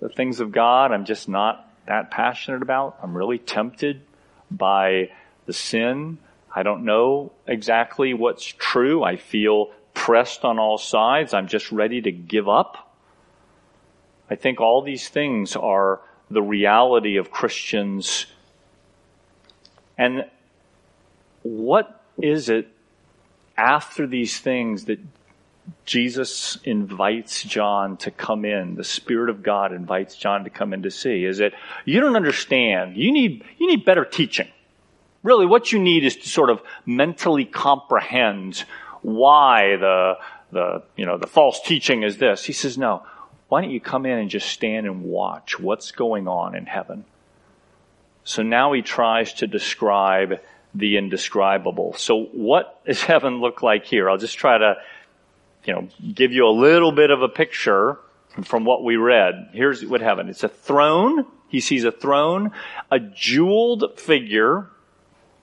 the 0.00 0.10
things 0.10 0.40
of 0.40 0.52
God 0.52 0.92
I'm 0.92 1.06
just 1.06 1.28
not 1.28 1.63
that 1.86 2.10
passionate 2.10 2.62
about. 2.62 2.98
I'm 3.02 3.16
really 3.16 3.38
tempted 3.38 4.00
by 4.50 5.10
the 5.46 5.52
sin. 5.52 6.18
I 6.54 6.62
don't 6.62 6.84
know 6.84 7.32
exactly 7.46 8.14
what's 8.14 8.44
true. 8.44 9.02
I 9.02 9.16
feel 9.16 9.72
pressed 9.92 10.44
on 10.44 10.58
all 10.58 10.78
sides. 10.78 11.34
I'm 11.34 11.48
just 11.48 11.72
ready 11.72 12.00
to 12.02 12.12
give 12.12 12.48
up. 12.48 12.96
I 14.30 14.36
think 14.36 14.60
all 14.60 14.82
these 14.82 15.08
things 15.08 15.56
are 15.56 16.00
the 16.30 16.42
reality 16.42 17.16
of 17.16 17.30
Christians. 17.30 18.26
And 19.98 20.24
what 21.42 22.02
is 22.20 22.48
it 22.48 22.68
after 23.56 24.06
these 24.06 24.38
things 24.38 24.86
that 24.86 24.98
Jesus 25.86 26.58
invites 26.64 27.42
John 27.42 27.96
to 27.98 28.10
come 28.10 28.44
in. 28.44 28.74
The 28.74 28.84
Spirit 28.84 29.30
of 29.30 29.42
God 29.42 29.72
invites 29.72 30.16
John 30.16 30.44
to 30.44 30.50
come 30.50 30.72
in 30.72 30.82
to 30.82 30.90
see. 30.90 31.24
Is 31.24 31.38
that 31.38 31.52
you 31.84 32.00
don't 32.00 32.16
understand. 32.16 32.96
You 32.96 33.12
need, 33.12 33.44
you 33.58 33.66
need 33.66 33.84
better 33.84 34.04
teaching. 34.04 34.48
Really, 35.22 35.46
what 35.46 35.72
you 35.72 35.78
need 35.78 36.04
is 36.04 36.16
to 36.16 36.28
sort 36.28 36.50
of 36.50 36.60
mentally 36.84 37.44
comprehend 37.44 38.64
why 39.02 39.76
the, 39.76 40.18
the, 40.52 40.82
you 40.96 41.06
know, 41.06 41.18
the 41.18 41.26
false 41.26 41.60
teaching 41.62 42.02
is 42.02 42.18
this. 42.18 42.44
He 42.44 42.52
says, 42.52 42.76
no. 42.76 43.04
Why 43.48 43.60
don't 43.60 43.70
you 43.70 43.80
come 43.80 44.06
in 44.06 44.18
and 44.18 44.30
just 44.30 44.48
stand 44.48 44.86
and 44.86 45.04
watch 45.04 45.60
what's 45.60 45.92
going 45.92 46.26
on 46.26 46.56
in 46.56 46.66
heaven? 46.66 47.04
So 48.24 48.42
now 48.42 48.72
he 48.72 48.82
tries 48.82 49.34
to 49.34 49.46
describe 49.46 50.40
the 50.74 50.96
indescribable. 50.96 51.94
So 51.94 52.24
what 52.24 52.84
does 52.84 53.02
heaven 53.02 53.40
look 53.40 53.62
like 53.62 53.84
here? 53.84 54.10
I'll 54.10 54.18
just 54.18 54.38
try 54.38 54.58
to 54.58 54.76
you 55.64 55.74
know, 55.74 55.88
give 56.14 56.32
you 56.32 56.46
a 56.46 56.50
little 56.50 56.92
bit 56.92 57.10
of 57.10 57.22
a 57.22 57.28
picture 57.28 57.98
from 58.44 58.64
what 58.64 58.82
we 58.82 58.96
read. 58.96 59.50
Here's 59.52 59.84
what 59.84 60.00
happened. 60.00 60.30
It's 60.30 60.44
a 60.44 60.48
throne. 60.48 61.26
He 61.48 61.60
sees 61.60 61.84
a 61.84 61.92
throne, 61.92 62.50
a 62.90 62.98
jeweled 62.98 63.98
figure 64.00 64.68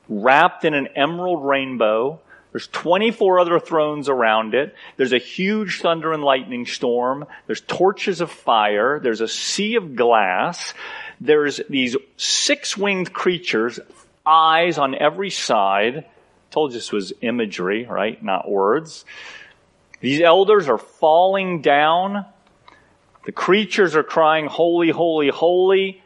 wrapped 0.10 0.66
in 0.66 0.74
an 0.74 0.88
emerald 0.96 1.46
rainbow. 1.46 2.20
There's 2.51 2.68
24 2.68 3.40
other 3.40 3.60
thrones 3.60 4.10
around 4.10 4.54
it. 4.54 4.75
There's 4.98 5.13
a 5.13 5.18
huge 5.18 5.80
thunder 5.80 6.12
and 6.12 6.22
lightning 6.22 6.66
storm. 6.66 7.25
There's 7.48 7.62
torches 7.62 8.20
of 8.20 8.30
fire. 8.30 9.00
There's 9.00 9.22
a 9.22 9.28
sea 9.28 9.75
of 9.75 9.96
glass. 9.96 10.74
There's 11.22 11.62
these 11.70 11.96
six 12.18 12.75
winged 12.75 13.13
creatures, 13.13 13.80
eyes 14.25 14.78
on 14.78 14.96
every 14.96 15.30
side. 15.30 16.00
I 16.00 16.54
told 16.54 16.72
you 16.72 16.78
this 16.78 16.92
was 16.92 17.13
imagery, 17.22 17.86
right? 17.86 18.22
Not 18.22 18.51
words. 18.51 19.06
These 20.01 20.22
elders 20.22 20.67
are 20.67 20.79
falling 20.79 21.62
down. 21.62 22.25
The 23.25 23.31
creatures 23.31 23.96
are 23.96 24.03
crying, 24.03 24.48
Holy, 24.48 24.89
holy, 24.89 25.29
holy, 25.29 26.03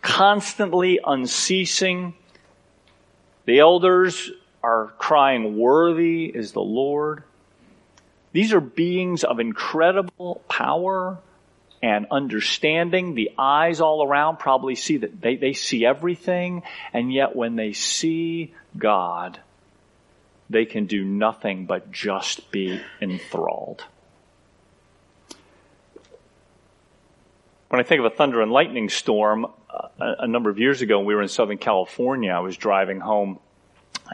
constantly 0.00 0.98
unceasing. 1.04 2.14
The 3.44 3.60
elders 3.60 4.30
are 4.62 4.94
crying, 4.98 5.58
Worthy 5.58 6.24
is 6.24 6.52
the 6.52 6.62
Lord. 6.62 7.22
These 8.32 8.52
are 8.52 8.60
beings 8.60 9.22
of 9.22 9.38
incredible 9.38 10.42
power 10.48 11.18
and 11.82 12.06
understanding. 12.10 13.14
The 13.14 13.32
eyes 13.38 13.80
all 13.80 14.02
around 14.02 14.38
probably 14.38 14.74
see 14.74 14.98
that 14.98 15.20
they, 15.20 15.36
they 15.36 15.52
see 15.52 15.84
everything, 15.84 16.62
and 16.92 17.12
yet 17.12 17.36
when 17.36 17.56
they 17.56 17.72
see 17.72 18.54
God, 18.76 19.38
they 20.48 20.64
can 20.64 20.86
do 20.86 21.04
nothing 21.04 21.66
but 21.66 21.90
just 21.90 22.50
be 22.50 22.80
enthralled. 23.00 23.84
When 27.68 27.80
I 27.80 27.82
think 27.82 27.98
of 27.98 28.04
a 28.04 28.10
thunder 28.10 28.40
and 28.40 28.52
lightning 28.52 28.88
storm, 28.88 29.46
uh, 29.68 29.88
a, 29.98 30.26
number 30.26 30.50
of 30.50 30.58
years 30.58 30.82
ago, 30.82 31.00
we 31.00 31.14
were 31.14 31.22
in 31.22 31.28
Southern 31.28 31.58
California, 31.58 32.30
I 32.30 32.38
was 32.38 32.56
driving 32.56 33.00
home, 33.00 33.40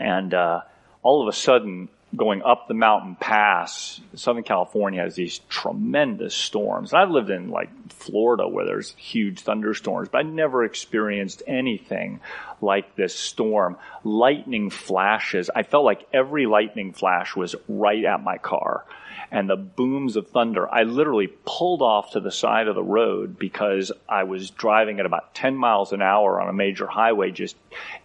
and 0.00 0.32
uh, 0.32 0.62
all 1.02 1.22
of 1.22 1.28
a 1.28 1.36
sudden, 1.36 1.88
going 2.14 2.42
up 2.42 2.68
the 2.68 2.74
mountain 2.74 3.16
pass, 3.16 4.00
Southern 4.14 4.42
California 4.42 5.00
has 5.00 5.14
these 5.14 5.40
tremendous 5.48 6.34
storms. 6.34 6.92
I've 6.92 7.10
lived 7.10 7.30
in 7.30 7.50
like 7.50 7.70
Florida 7.92 8.46
where 8.46 8.66
there's 8.66 8.94
huge 8.96 9.40
thunderstorms, 9.40 10.08
but 10.10 10.18
I 10.18 10.22
never 10.22 10.64
experienced 10.64 11.42
anything 11.46 12.20
like 12.60 12.96
this 12.96 13.14
storm. 13.14 13.76
Lightning 14.04 14.70
flashes. 14.70 15.50
I 15.54 15.62
felt 15.62 15.84
like 15.84 16.06
every 16.12 16.46
lightning 16.46 16.92
flash 16.92 17.34
was 17.34 17.54
right 17.68 18.04
at 18.04 18.22
my 18.22 18.38
car. 18.38 18.84
And 19.30 19.48
the 19.48 19.56
booms 19.56 20.16
of 20.16 20.28
thunder, 20.28 20.68
I 20.72 20.82
literally 20.82 21.28
pulled 21.46 21.80
off 21.80 22.12
to 22.12 22.20
the 22.20 22.30
side 22.30 22.68
of 22.68 22.74
the 22.74 22.82
road 22.82 23.38
because 23.38 23.90
I 24.06 24.24
was 24.24 24.50
driving 24.50 25.00
at 25.00 25.06
about 25.06 25.34
10 25.34 25.56
miles 25.56 25.94
an 25.94 26.02
hour 26.02 26.38
on 26.38 26.50
a 26.50 26.52
major 26.52 26.86
highway. 26.86 27.30
Just 27.30 27.56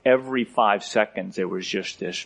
every 0.05 0.45
five 0.45 0.85
seconds, 0.85 1.35
there 1.35 1.47
was 1.49 1.67
just 1.67 1.99
this 1.99 2.25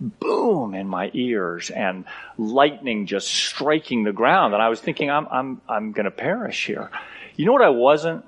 boom 0.00 0.74
in 0.74 0.88
my 0.88 1.10
ears 1.12 1.70
and 1.70 2.04
lightning 2.38 3.06
just 3.06 3.28
striking 3.28 4.04
the 4.04 4.12
ground. 4.12 4.54
And 4.54 4.62
I 4.62 4.68
was 4.68 4.80
thinking, 4.80 5.10
I'm, 5.10 5.28
I'm, 5.30 5.60
I'm 5.68 5.92
going 5.92 6.04
to 6.04 6.10
perish 6.10 6.66
here. 6.66 6.90
You 7.36 7.46
know 7.46 7.52
what 7.52 7.62
I 7.62 7.70
wasn't? 7.70 8.24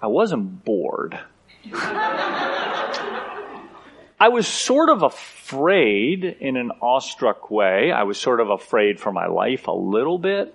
I 0.00 0.08
wasn't 0.08 0.64
bored. 0.64 1.18
I 4.18 4.28
was 4.30 4.48
sort 4.48 4.88
of 4.88 5.02
afraid 5.02 6.24
in 6.24 6.56
an 6.56 6.72
awestruck 6.80 7.50
way. 7.50 7.92
I 7.92 8.04
was 8.04 8.18
sort 8.18 8.40
of 8.40 8.48
afraid 8.48 8.98
for 8.98 9.12
my 9.12 9.26
life 9.26 9.66
a 9.66 9.72
little 9.72 10.18
bit. 10.18 10.54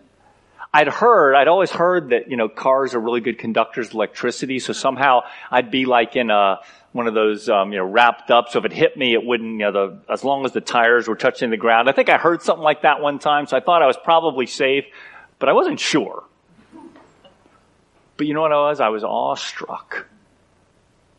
I'd 0.74 0.88
heard, 0.88 1.36
I'd 1.36 1.50
always 1.50 1.70
heard 1.70 2.10
that, 2.10 2.30
you 2.30 2.38
know, 2.38 2.48
cars 2.48 2.96
are 2.96 3.00
really 3.00 3.20
good 3.20 3.38
conductors 3.38 3.88
of 3.88 3.94
electricity. 3.96 4.60
So 4.60 4.72
somehow 4.72 5.22
I'd 5.50 5.70
be 5.70 5.86
like 5.86 6.16
in 6.16 6.30
a, 6.30 6.60
one 6.94 7.08
of 7.08 7.14
those, 7.14 7.50
um, 7.50 7.74
you 7.74 7.80
know, 7.80 7.86
wrapped 7.86 8.32
up. 8.32 8.50
So 8.50 8.60
if 8.60 8.66
it 8.66 8.72
hit 8.72 8.96
me, 8.96 9.14
it 9.14 9.26
wouldn't, 9.26 9.52
you 9.52 9.58
know, 9.60 9.72
the, 9.72 10.00
as 10.12 10.24
long 10.24 10.46
as 10.46 10.54
the 10.54 10.62
tires 10.62 11.10
were 11.10 11.16
touching 11.16 11.50
the 11.50 11.58
ground. 11.58 11.90
I 11.90 11.92
think 11.92 12.10
I 12.10 12.18
heard 12.18 12.42
something 12.42 12.64
like 12.64 12.84
that 12.84 13.02
one 13.02 13.20
time. 13.20 13.48
So 13.48 13.58
I 13.58 13.60
thought 13.60 13.82
I 13.82 13.88
was 13.88 13.98
probably 14.02 14.46
safe, 14.46 14.86
but 15.40 15.50
I 15.50 15.54
wasn't 15.54 15.80
sure. 15.80 16.24
But 18.16 18.28
you 18.28 18.34
know 18.34 18.42
what 18.42 18.54
I 18.54 18.70
was? 18.70 18.80
I 18.80 18.90
was 18.90 19.04
awestruck 19.04 20.08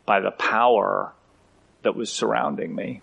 by 0.05 0.19
the 0.19 0.31
power 0.31 1.13
that 1.83 1.95
was 1.95 2.11
surrounding 2.11 2.73
me. 2.73 3.01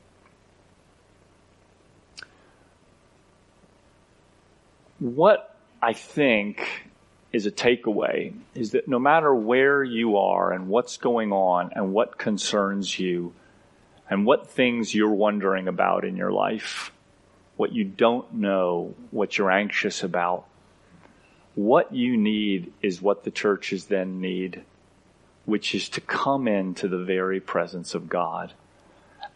What 4.98 5.49
I 5.82 5.92
think 5.94 6.90
is 7.32 7.46
a 7.46 7.50
takeaway 7.50 8.34
is 8.54 8.72
that 8.72 8.88
no 8.88 8.98
matter 8.98 9.34
where 9.34 9.82
you 9.82 10.16
are 10.16 10.52
and 10.52 10.68
what's 10.68 10.96
going 10.96 11.32
on 11.32 11.70
and 11.74 11.92
what 11.92 12.18
concerns 12.18 12.98
you 12.98 13.32
and 14.08 14.26
what 14.26 14.50
things 14.50 14.94
you're 14.94 15.08
wondering 15.08 15.68
about 15.68 16.04
in 16.04 16.16
your 16.16 16.32
life, 16.32 16.92
what 17.56 17.72
you 17.72 17.84
don't 17.84 18.34
know, 18.34 18.94
what 19.10 19.38
you're 19.38 19.50
anxious 19.50 20.02
about, 20.02 20.44
what 21.54 21.94
you 21.94 22.16
need 22.16 22.72
is 22.82 23.00
what 23.00 23.24
the 23.24 23.30
churches 23.30 23.86
then 23.86 24.20
need, 24.20 24.62
which 25.44 25.74
is 25.74 25.88
to 25.90 26.00
come 26.00 26.48
into 26.48 26.88
the 26.88 27.04
very 27.04 27.40
presence 27.40 27.94
of 27.94 28.08
God 28.08 28.52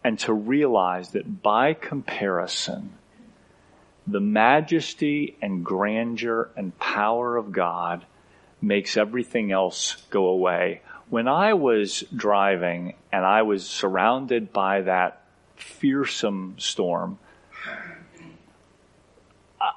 and 0.03 0.19
to 0.21 0.33
realize 0.33 1.11
that 1.11 1.43
by 1.43 1.75
comparison, 1.75 2.93
the 4.07 4.21
majesty 4.21 5.37
and 5.41 5.65
grandeur 5.65 6.51
and 6.57 6.79
power 6.79 7.37
of 7.37 7.53
God 7.53 8.05
makes 8.61 8.97
everything 8.97 9.53
else 9.53 9.97
go 10.11 10.27
away. 10.27 10.83
When 11.09 11.29
I 11.29 11.55
was 11.55 12.05
driving 12.15 12.95
and 13.13 13.25
I 13.25 13.43
was 13.43 13.67
surrounded 13.67 14.53
by 14.53 14.83
that 14.83 15.23
fearsome 15.57 16.57
storm, 16.59 17.19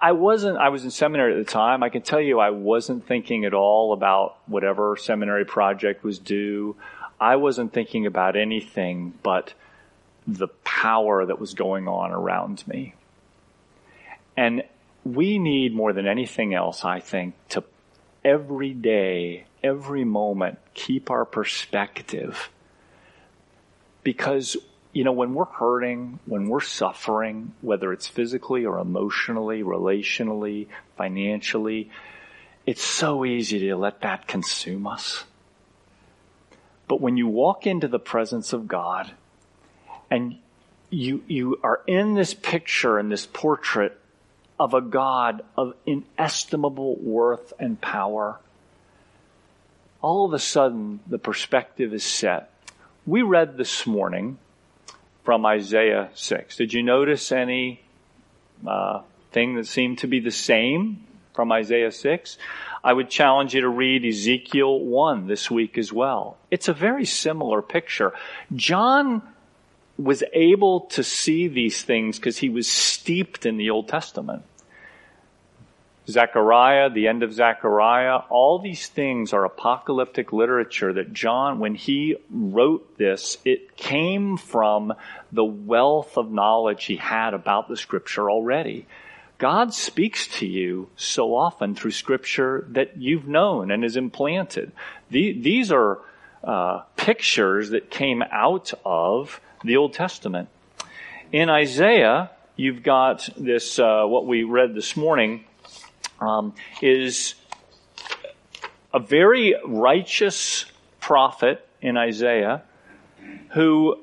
I 0.01 0.11
wasn't, 0.11 0.57
I 0.57 0.69
was 0.69 0.83
in 0.83 0.91
seminary 0.91 1.33
at 1.33 1.45
the 1.45 1.51
time. 1.51 1.81
I 1.81 1.89
can 1.89 2.01
tell 2.01 2.19
you 2.19 2.39
I 2.39 2.49
wasn't 2.49 3.07
thinking 3.07 3.45
at 3.45 3.53
all 3.53 3.93
about 3.93 4.37
whatever 4.45 4.97
seminary 4.97 5.45
project 5.45 6.03
was 6.03 6.19
due. 6.19 6.75
I 7.19 7.37
wasn't 7.37 7.73
thinking 7.73 8.05
about 8.05 8.35
anything 8.35 9.13
but 9.23 9.53
the 10.27 10.49
power 10.65 11.25
that 11.25 11.39
was 11.39 11.53
going 11.53 11.87
on 11.87 12.11
around 12.11 12.67
me. 12.67 12.95
And 14.37 14.63
we 15.03 15.39
need 15.39 15.73
more 15.73 15.91
than 15.93 16.07
anything 16.07 16.53
else, 16.53 16.85
I 16.85 16.99
think, 16.99 17.33
to 17.49 17.63
every 18.23 18.73
day, 18.73 19.45
every 19.63 20.03
moment, 20.03 20.59
keep 20.75 21.09
our 21.09 21.25
perspective. 21.25 22.49
Because, 24.03 24.55
you 24.93 25.03
know, 25.03 25.11
when 25.11 25.33
we're 25.33 25.45
hurting, 25.45 26.19
when 26.25 26.47
we're 26.47 26.61
suffering, 26.61 27.53
whether 27.61 27.91
it's 27.91 28.07
physically 28.07 28.63
or 28.65 28.79
emotionally, 28.79 29.63
relationally, 29.63 30.67
financially, 30.97 31.89
it's 32.65 32.83
so 32.83 33.25
easy 33.25 33.59
to 33.59 33.75
let 33.75 34.01
that 34.01 34.27
consume 34.27 34.85
us. 34.85 35.23
But 36.87 37.01
when 37.01 37.17
you 37.17 37.27
walk 37.27 37.65
into 37.65 37.87
the 37.87 37.99
presence 37.99 38.53
of 38.53 38.67
God 38.67 39.11
and 40.11 40.37
you, 40.89 41.23
you 41.27 41.59
are 41.63 41.81
in 41.87 42.13
this 42.13 42.33
picture 42.33 42.97
and 42.97 43.11
this 43.11 43.25
portrait 43.25 43.99
of 44.59 44.73
a 44.73 44.81
God 44.81 45.43
of 45.55 45.73
inestimable 45.85 46.95
worth 46.95 47.53
and 47.59 47.79
power, 47.79 48.39
all 50.01 50.25
of 50.25 50.33
a 50.33 50.39
sudden 50.39 50.99
the 51.07 51.17
perspective 51.17 51.93
is 51.93 52.03
set. 52.03 52.51
We 53.05 53.21
read 53.21 53.57
this 53.57 53.85
morning 53.85 54.37
from 55.23 55.45
Isaiah 55.45 56.09
6. 56.13 56.57
Did 56.57 56.73
you 56.73 56.83
notice 56.83 57.31
any 57.31 57.81
uh, 58.65 59.01
thing 59.31 59.55
that 59.55 59.67
seemed 59.67 59.99
to 59.99 60.07
be 60.07 60.19
the 60.19 60.31
same 60.31 61.05
from 61.33 61.51
Isaiah 61.51 61.91
6? 61.91 62.37
I 62.83 62.93
would 62.93 63.09
challenge 63.09 63.53
you 63.53 63.61
to 63.61 63.69
read 63.69 64.05
Ezekiel 64.05 64.79
1 64.79 65.27
this 65.27 65.51
week 65.51 65.77
as 65.77 65.91
well. 65.91 66.37
It's 66.49 66.67
a 66.67 66.73
very 66.73 67.05
similar 67.05 67.61
picture. 67.61 68.13
John 68.55 69.21
was 69.97 70.23
able 70.33 70.81
to 70.81 71.03
see 71.03 71.47
these 71.47 71.81
things 71.81 72.17
because 72.17 72.37
he 72.37 72.49
was 72.49 72.67
steeped 72.67 73.45
in 73.45 73.57
the 73.57 73.69
Old 73.69 73.87
Testament. 73.87 74.43
Zechariah, 76.09 76.89
the 76.89 77.07
end 77.07 77.21
of 77.21 77.33
Zechariah, 77.33 78.19
all 78.29 78.59
these 78.59 78.87
things 78.87 79.33
are 79.33 79.43
apocalyptic 79.43 80.31
literature 80.31 80.93
that 80.93 81.11
John, 81.11 81.59
when 81.59 81.75
he 81.75 82.15
wrote 82.31 82.97
this, 82.97 83.37
it 83.43 83.75
came 83.75 84.37
from 84.37 84.93
the 85.33 85.43
wealth 85.43 86.17
of 86.17 86.31
knowledge 86.31 86.85
he 86.85 86.95
had 86.95 87.33
about 87.33 87.67
the 87.67 87.75
scripture 87.75 88.31
already. 88.31 88.85
God 89.37 89.73
speaks 89.73 90.27
to 90.39 90.47
you 90.47 90.89
so 90.95 91.35
often 91.35 91.75
through 91.75 91.91
scripture 91.91 92.65
that 92.69 92.97
you've 92.97 93.27
known 93.27 93.69
and 93.69 93.83
is 93.83 93.97
implanted. 93.97 94.71
these 95.09 95.71
are 95.71 95.99
uh, 96.43 96.83
pictures 96.95 97.71
that 97.71 97.91
came 97.91 98.23
out 98.31 98.73
of 98.85 99.41
the 99.63 99.77
Old 99.77 99.93
Testament. 99.93 100.49
In 101.31 101.49
Isaiah, 101.49 102.31
you've 102.55 102.83
got 102.83 103.29
this, 103.37 103.79
uh, 103.79 104.03
what 104.05 104.25
we 104.25 104.43
read 104.43 104.73
this 104.73 104.95
morning, 104.95 105.45
um, 106.19 106.53
is 106.81 107.35
a 108.93 108.99
very 108.99 109.55
righteous 109.65 110.65
prophet 110.99 111.67
in 111.81 111.97
Isaiah 111.97 112.63
who 113.53 113.99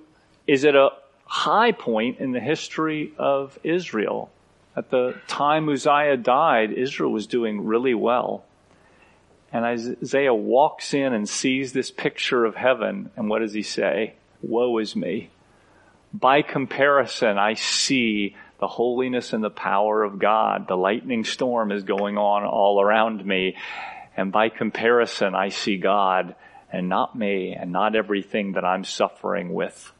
is 0.47 0.65
at 0.65 0.77
a 0.77 0.91
high 1.27 1.73
point 1.73 2.19
in 2.19 2.33
the 2.33 2.41
history 2.41 3.13
of 3.19 3.59
Israel. 3.63 4.31
At 4.77 4.91
the 4.91 5.17
time 5.27 5.69
Uzziah 5.69 6.17
died, 6.17 6.73
Israel 6.73 7.13
was 7.13 7.27
doing 7.27 7.65
really 7.65 7.95
well. 7.95 8.45
And 9.53 9.65
Isaiah 9.65 10.35
walks 10.35 10.95
in 10.95 11.13
and 11.13 11.29
sees 11.29 11.73
this 11.73 11.91
picture 11.91 12.45
of 12.45 12.57
heaven, 12.57 13.11
and 13.17 13.29
what 13.29 13.39
does 13.39 13.53
he 13.53 13.63
say? 13.63 14.15
Woe 14.43 14.79
is 14.79 14.97
me. 14.97 15.31
By 16.15 16.43
comparison, 16.43 17.39
I 17.39 17.55
see 17.55 18.37
the 18.61 18.69
holiness 18.69 19.33
and 19.33 19.43
the 19.43 19.51
power 19.51 20.05
of 20.05 20.21
God. 20.21 20.69
The 20.69 20.77
lightning 20.77 21.25
storm 21.25 21.73
is 21.73 21.83
going 21.83 22.19
on 22.19 22.45
all 22.45 22.81
around 22.81 23.27
me. 23.27 23.57
And 24.17 24.31
by 24.31 24.49
comparison, 24.49 25.35
I 25.35 25.49
see 25.49 25.77
God 25.77 26.37
and 26.73 26.89
not 26.89 27.19
me 27.19 27.57
and 27.59 27.73
not 27.73 27.97
everything 27.97 28.53
that 28.53 28.65
I'm 28.65 28.85
suffering 28.85 29.53
with. 29.53 29.93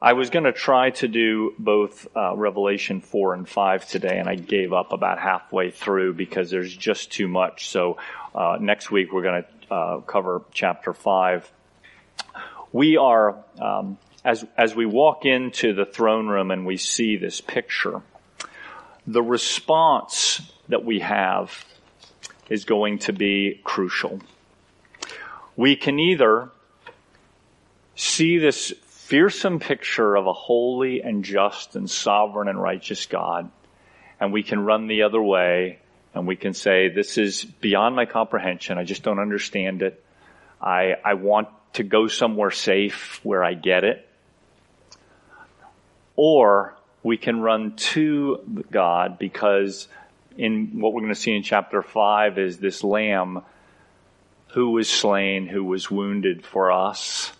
I 0.00 0.14
was 0.14 0.30
going 0.30 0.44
to 0.44 0.52
try 0.52 0.90
to 0.90 1.08
do 1.08 1.52
both 1.58 2.08
uh, 2.16 2.34
Revelation 2.34 3.02
4 3.02 3.34
and 3.34 3.46
5 3.46 3.86
today, 3.86 4.16
and 4.18 4.30
I 4.30 4.36
gave 4.36 4.72
up 4.72 4.92
about 4.92 5.18
halfway 5.18 5.72
through 5.72 6.14
because 6.14 6.50
there's 6.50 6.74
just 6.74 7.12
too 7.12 7.28
much. 7.28 7.68
So 7.68 7.98
uh, 8.34 8.56
next 8.58 8.90
week 8.90 9.12
we're 9.12 9.24
going 9.24 9.42
to 9.42 9.74
uh, 9.74 10.00
cover 10.00 10.40
chapter 10.54 10.94
5. 10.94 11.52
We 12.72 12.96
are 12.96 13.36
um, 13.60 13.98
as, 14.24 14.44
as 14.56 14.74
we 14.74 14.84
walk 14.84 15.24
into 15.24 15.72
the 15.72 15.86
throne 15.86 16.28
room 16.28 16.50
and 16.50 16.66
we 16.66 16.76
see 16.76 17.16
this 17.16 17.40
picture, 17.40 18.02
the 19.06 19.22
response 19.22 20.42
that 20.68 20.84
we 20.84 21.00
have 21.00 21.64
is 22.50 22.64
going 22.64 22.98
to 23.00 23.12
be 23.12 23.60
crucial. 23.64 24.20
We 25.56 25.76
can 25.76 25.98
either 25.98 26.50
see 27.96 28.38
this 28.38 28.72
fearsome 28.86 29.60
picture 29.60 30.14
of 30.14 30.26
a 30.26 30.32
holy 30.32 31.00
and 31.00 31.24
just 31.24 31.74
and 31.74 31.90
sovereign 31.90 32.48
and 32.48 32.60
righteous 32.60 33.06
God, 33.06 33.50
and 34.20 34.32
we 34.32 34.42
can 34.42 34.60
run 34.60 34.88
the 34.88 35.02
other 35.02 35.22
way 35.22 35.78
and 36.14 36.26
we 36.26 36.36
can 36.36 36.52
say, 36.52 36.88
this 36.88 37.16
is 37.16 37.44
beyond 37.44 37.94
my 37.94 38.04
comprehension. 38.04 38.76
I 38.76 38.84
just 38.84 39.02
don't 39.02 39.18
understand 39.18 39.82
it. 39.82 40.02
I, 40.60 40.96
I 41.04 41.14
want 41.14 41.48
to 41.78 41.84
go 41.84 42.06
somewhere 42.06 42.50
safe 42.50 43.20
where 43.24 43.42
I 43.42 43.54
get 43.54 43.84
it 43.84 44.08
or 46.16 46.74
we 47.04 47.16
can 47.16 47.40
run 47.40 47.76
to 47.76 48.40
God 48.72 49.18
because 49.20 49.86
in 50.36 50.80
what 50.80 50.92
we're 50.92 51.02
going 51.02 51.14
to 51.14 51.20
see 51.20 51.36
in 51.36 51.44
chapter 51.44 51.80
5 51.80 52.38
is 52.38 52.58
this 52.58 52.82
lamb 52.82 53.42
who 54.48 54.70
was 54.70 54.90
slain, 54.90 55.46
who 55.46 55.62
was 55.62 55.88
wounded 55.88 56.44
for 56.44 56.72
us, 56.72 57.32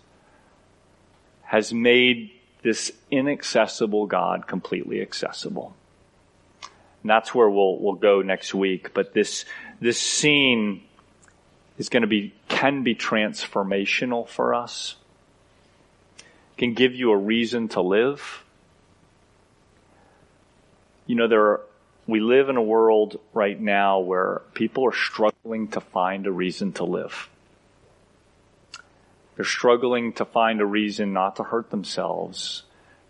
has 1.43 1.73
made 1.73 2.31
this 2.61 2.93
inaccessible 3.11 4.05
God 4.05 4.47
completely 4.47 5.01
accessible. 5.01 5.75
And 7.01 7.09
that's 7.09 7.35
where 7.35 7.49
we'll, 7.49 7.77
we'll 7.79 7.95
go 7.95 8.21
next 8.21 8.53
week. 8.53 8.93
But 8.93 9.13
this, 9.13 9.43
this 9.81 9.99
scene 9.99 10.83
is 11.79 11.89
going 11.89 12.01
to 12.01 12.07
be, 12.07 12.35
can 12.47 12.83
be 12.83 12.93
transformational 12.93 14.27
for 14.27 14.53
us. 14.53 14.95
Can 16.57 16.75
give 16.75 16.93
you 16.93 17.11
a 17.11 17.17
reason 17.17 17.69
to 17.69 17.81
live 17.81 18.43
you 21.09 21.15
know, 21.15 21.27
there 21.27 21.41
are, 21.41 21.61
we 22.05 22.19
live 22.19 22.49
in 22.49 22.55
a 22.55 22.61
world 22.61 23.19
right 23.33 23.59
now 23.59 23.97
where 23.97 24.43
people 24.53 24.85
are 24.85 24.93
struggling 24.93 25.69
to 25.69 25.81
find 25.81 26.27
a 26.27 26.31
reason 26.31 26.71
to 26.73 26.83
live. 26.83 27.27
They're 29.35 29.43
struggling 29.43 30.13
to 30.13 30.25
find 30.25 30.61
a 30.61 30.67
reason 30.67 31.11
not 31.11 31.37
to 31.37 31.43
hurt 31.43 31.71
themselves, 31.71 32.61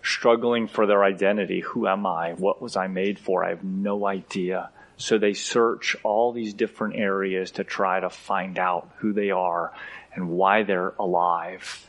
struggling 0.02 0.70
for 0.70 0.88
their 0.88 1.04
identity. 1.04 1.60
Who 1.60 1.90
am 1.90 2.06
I? 2.06 2.36
What 2.36 2.62
was 2.62 2.78
I 2.78 2.88
made 2.88 3.20
for? 3.20 3.44
I 3.44 3.50
have 3.50 3.66
no 3.66 4.08
idea. 4.08 4.70
So 5.00 5.18
they 5.18 5.34
search 5.34 5.96
all 6.04 6.34
these 6.34 6.54
different 6.54 6.98
areas 6.98 7.52
to 7.52 7.64
try 7.64 8.02
to 8.02 8.10
find 8.10 8.60
out 8.60 8.92
who 8.98 9.14
they 9.14 9.32
are 9.32 9.72
and 10.14 10.30
why 10.30 10.64
they're 10.64 10.94
alive. 11.00 11.88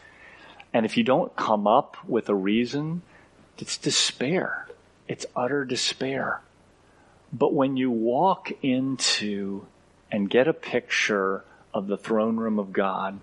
And 0.73 0.87
if 0.87 0.97
you 0.97 1.03
don't 1.03 1.35
come 1.35 1.67
up 1.67 1.97
with 2.07 2.29
a 2.29 2.35
reason, 2.35 3.03
it's 3.59 3.77
despair. 3.79 4.69
It's 5.09 5.27
utter 5.35 5.65
despair. 5.65 6.41
But 7.33 7.53
when 7.53 7.77
you 7.77 7.91
walk 7.91 8.53
into 8.63 9.67
and 10.13 10.31
get 10.31 10.47
a 10.47 10.53
picture 10.55 11.43
of 11.75 11.89
the 11.89 11.99
throne 11.99 12.37
room 12.37 12.61
of 12.61 12.73
God, 12.73 13.19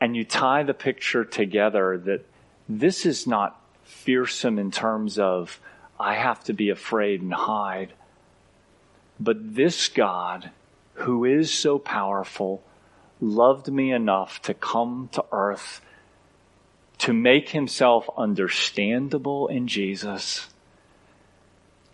and 0.00 0.16
you 0.16 0.24
tie 0.24 0.62
the 0.62 0.72
picture 0.72 1.24
together 1.24 1.98
that 1.98 2.24
this 2.66 3.04
is 3.04 3.26
not 3.26 3.60
fearsome 3.84 4.58
in 4.58 4.70
terms 4.70 5.18
of, 5.18 5.60
I 6.00 6.14
have 6.14 6.42
to 6.44 6.54
be 6.54 6.70
afraid 6.70 7.20
and 7.20 7.34
hide, 7.34 7.92
but 9.20 9.54
this 9.54 9.88
God, 9.88 10.50
who 10.94 11.24
is 11.24 11.52
so 11.52 11.78
powerful, 11.78 12.62
loved 13.20 13.68
me 13.68 13.92
enough 13.92 14.40
to 14.42 14.54
come 14.54 15.08
to 15.12 15.24
earth 15.32 15.80
to 16.98 17.12
make 17.12 17.50
himself 17.50 18.08
understandable 18.16 19.46
in 19.48 19.68
Jesus 19.68 20.48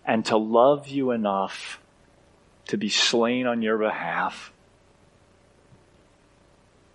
and 0.07 0.25
to 0.27 0.37
love 0.37 0.89
you 0.89 1.11
enough 1.11 1.79
to 2.67 2.77
be 2.77 2.89
slain 2.89 3.47
on 3.47 3.63
your 3.63 3.79
behalf, 3.79 4.53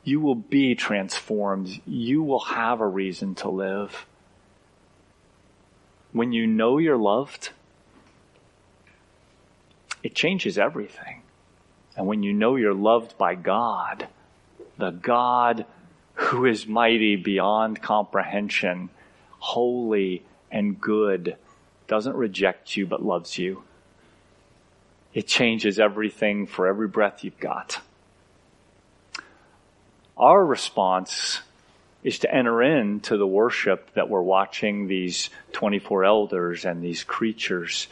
you 0.03 0.19
will 0.19 0.35
be 0.35 0.73
transformed. 0.73 1.81
You 1.85 2.23
will 2.23 2.39
have 2.39 2.81
a 2.81 2.87
reason 2.87 3.35
to 3.35 3.49
live. 3.49 4.07
When 6.11 6.33
you 6.33 6.47
know 6.47 6.79
you're 6.79 6.97
loved, 6.97 7.51
it 10.03 10.15
changes 10.15 10.57
everything. 10.57 11.21
And 11.95 12.07
when 12.07 12.23
you 12.23 12.33
know 12.33 12.55
you're 12.55 12.73
loved 12.73 13.17
by 13.17 13.35
God, 13.35 14.07
the 14.77 14.91
God 14.91 15.65
who 16.13 16.45
is 16.45 16.67
mighty 16.67 17.15
beyond 17.15 17.81
comprehension, 17.81 18.89
holy 19.39 20.23
and 20.51 20.79
good, 20.79 21.35
doesn't 21.87 22.15
reject 22.15 22.77
you 22.77 22.85
but 22.85 23.03
loves 23.03 23.37
you. 23.37 23.63
It 25.13 25.27
changes 25.27 25.79
everything 25.79 26.45
for 26.45 26.67
every 26.67 26.87
breath 26.87 27.23
you've 27.23 27.39
got. 27.39 27.81
Our 30.15 30.45
response 30.45 31.41
is 32.03 32.19
to 32.19 32.33
enter 32.33 32.61
into 32.61 33.17
the 33.17 33.27
worship 33.27 33.93
that 33.93 34.09
we're 34.09 34.21
watching 34.21 34.87
these 34.87 35.29
24 35.53 36.05
elders 36.05 36.65
and 36.65 36.83
these 36.83 37.03
creatures. 37.03 37.87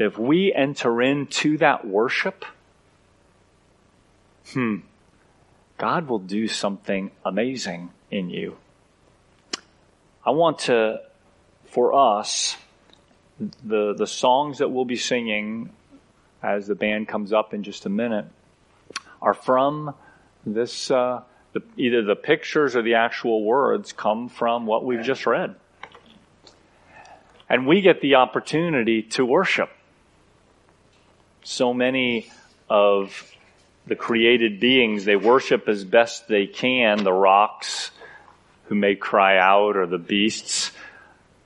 If 0.00 0.16
we 0.16 0.50
enter 0.50 1.02
into 1.02 1.58
that 1.58 1.86
worship, 1.86 2.46
hmm, 4.50 4.76
God 5.76 6.08
will 6.08 6.18
do 6.18 6.48
something 6.48 7.10
amazing 7.22 7.90
in 8.10 8.30
you. 8.30 8.56
I 10.24 10.30
want 10.30 10.60
to, 10.60 11.02
for 11.66 11.92
us, 11.92 12.56
the, 13.62 13.92
the 13.94 14.06
songs 14.06 14.58
that 14.58 14.70
we'll 14.70 14.86
be 14.86 14.96
singing 14.96 15.68
as 16.42 16.66
the 16.66 16.74
band 16.74 17.06
comes 17.06 17.34
up 17.34 17.52
in 17.52 17.62
just 17.62 17.84
a 17.84 17.90
minute 17.90 18.24
are 19.20 19.34
from 19.34 19.94
this, 20.46 20.90
uh, 20.90 21.20
the, 21.52 21.60
either 21.76 22.02
the 22.02 22.16
pictures 22.16 22.74
or 22.74 22.80
the 22.80 22.94
actual 22.94 23.44
words 23.44 23.92
come 23.92 24.30
from 24.30 24.64
what 24.64 24.82
we've 24.82 25.02
just 25.02 25.26
read. 25.26 25.56
And 27.50 27.66
we 27.66 27.82
get 27.82 28.00
the 28.00 28.14
opportunity 28.14 29.02
to 29.02 29.26
worship 29.26 29.68
So 31.42 31.72
many 31.72 32.30
of 32.68 33.32
the 33.86 33.96
created 33.96 34.60
beings, 34.60 35.04
they 35.04 35.16
worship 35.16 35.68
as 35.68 35.84
best 35.84 36.28
they 36.28 36.46
can 36.46 37.02
the 37.02 37.12
rocks 37.12 37.90
who 38.64 38.74
may 38.74 38.94
cry 38.94 39.38
out 39.38 39.76
or 39.76 39.86
the 39.86 39.98
beasts. 39.98 40.70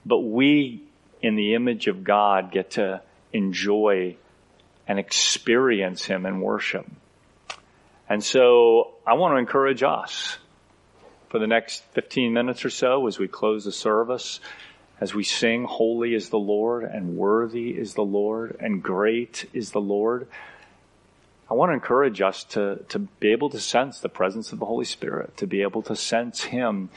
But 0.04 0.18
we, 0.18 0.82
in 1.22 1.36
the 1.36 1.54
image 1.54 1.86
of 1.86 2.04
God, 2.04 2.52
get 2.52 2.72
to 2.72 3.00
enjoy 3.32 4.16
and 4.86 4.98
experience 4.98 6.04
Him 6.04 6.26
in 6.26 6.40
worship. 6.40 6.86
And 8.08 8.22
so 8.22 8.94
I 9.06 9.14
want 9.14 9.34
to 9.34 9.38
encourage 9.38 9.82
us 9.82 10.36
for 11.30 11.38
the 11.38 11.46
next 11.46 11.82
15 11.92 12.32
minutes 12.32 12.64
or 12.64 12.70
so 12.70 13.06
as 13.06 13.18
we 13.18 13.26
close 13.26 13.64
the 13.64 13.72
service, 13.72 14.40
as 15.00 15.14
we 15.14 15.24
sing, 15.24 15.64
Holy 15.64 16.14
is 16.14 16.28
the 16.28 16.38
Lord, 16.38 16.84
and 16.84 17.16
worthy 17.16 17.70
is 17.70 17.94
the 17.94 18.04
Lord, 18.04 18.56
and 18.60 18.82
great 18.82 19.48
is 19.52 19.72
the 19.72 19.80
Lord. 19.80 20.28
I 21.50 21.54
want 21.54 21.70
to 21.70 21.74
encourage 21.74 22.20
us 22.20 22.44
to, 22.44 22.76
to 22.88 23.00
be 23.00 23.32
able 23.32 23.50
to 23.50 23.60
sense 23.60 24.00
the 24.00 24.08
presence 24.08 24.52
of 24.52 24.60
the 24.60 24.66
Holy 24.66 24.84
Spirit, 24.84 25.36
to 25.38 25.46
be 25.46 25.62
able 25.62 25.82
to 25.82 25.96
sense 25.96 26.44
Him. 26.44 26.90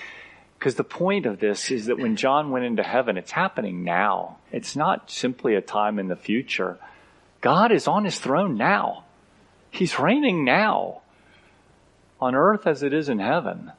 Because 0.58 0.76
the 0.76 0.84
point 0.84 1.26
of 1.26 1.40
this 1.40 1.70
is 1.70 1.88
that 1.88 2.00
when 2.00 2.16
John 2.16 2.52
went 2.52 2.66
into 2.66 2.84
heaven, 2.84 3.18
it's 3.18 3.32
happening 3.32 3.84
now. 3.84 4.38
It's 4.52 4.76
not 4.76 5.12
simply 5.12 5.56
a 5.56 5.62
time 5.62 6.00
in 6.00 6.08
the 6.08 6.16
future. 6.16 6.78
God 7.42 7.72
is 7.72 7.88
on 7.88 8.06
His 8.06 8.20
throne 8.20 8.58
now. 8.58 9.04
He's 9.70 10.00
reigning 10.00 10.46
now 10.46 11.02
on 12.20 12.36
earth 12.36 12.66
as 12.66 12.84
it 12.84 12.94
is 12.94 13.10
in 13.10 13.20
heaven. 13.20 13.72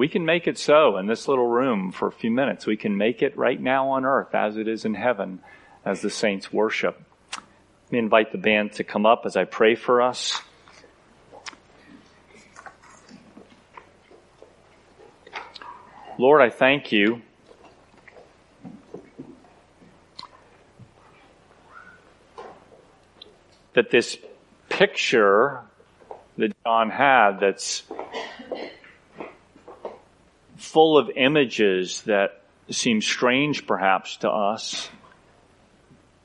We 0.00 0.08
can 0.08 0.24
make 0.24 0.48
it 0.48 0.56
so 0.56 0.96
in 0.96 1.08
this 1.08 1.28
little 1.28 1.46
room 1.46 1.92
for 1.92 2.08
a 2.08 2.10
few 2.10 2.30
minutes. 2.30 2.64
We 2.64 2.78
can 2.78 2.96
make 2.96 3.20
it 3.20 3.36
right 3.36 3.60
now 3.60 3.90
on 3.90 4.06
earth 4.06 4.34
as 4.34 4.56
it 4.56 4.66
is 4.66 4.86
in 4.86 4.94
heaven 4.94 5.40
as 5.84 6.00
the 6.00 6.08
saints 6.08 6.50
worship. 6.50 6.98
Let 7.34 7.92
me 7.92 7.98
invite 7.98 8.32
the 8.32 8.38
band 8.38 8.72
to 8.72 8.82
come 8.82 9.04
up 9.04 9.26
as 9.26 9.36
I 9.36 9.44
pray 9.44 9.74
for 9.74 10.00
us. 10.00 10.40
Lord, 16.16 16.40
I 16.40 16.48
thank 16.48 16.92
you 16.92 17.20
that 23.74 23.90
this 23.90 24.16
picture 24.70 25.60
that 26.38 26.54
John 26.64 26.88
had 26.88 27.32
that's 27.40 27.82
full 30.60 30.98
of 30.98 31.10
images 31.16 32.02
that 32.02 32.42
seem 32.68 33.00
strange 33.00 33.66
perhaps 33.66 34.18
to 34.18 34.30
us. 34.30 34.90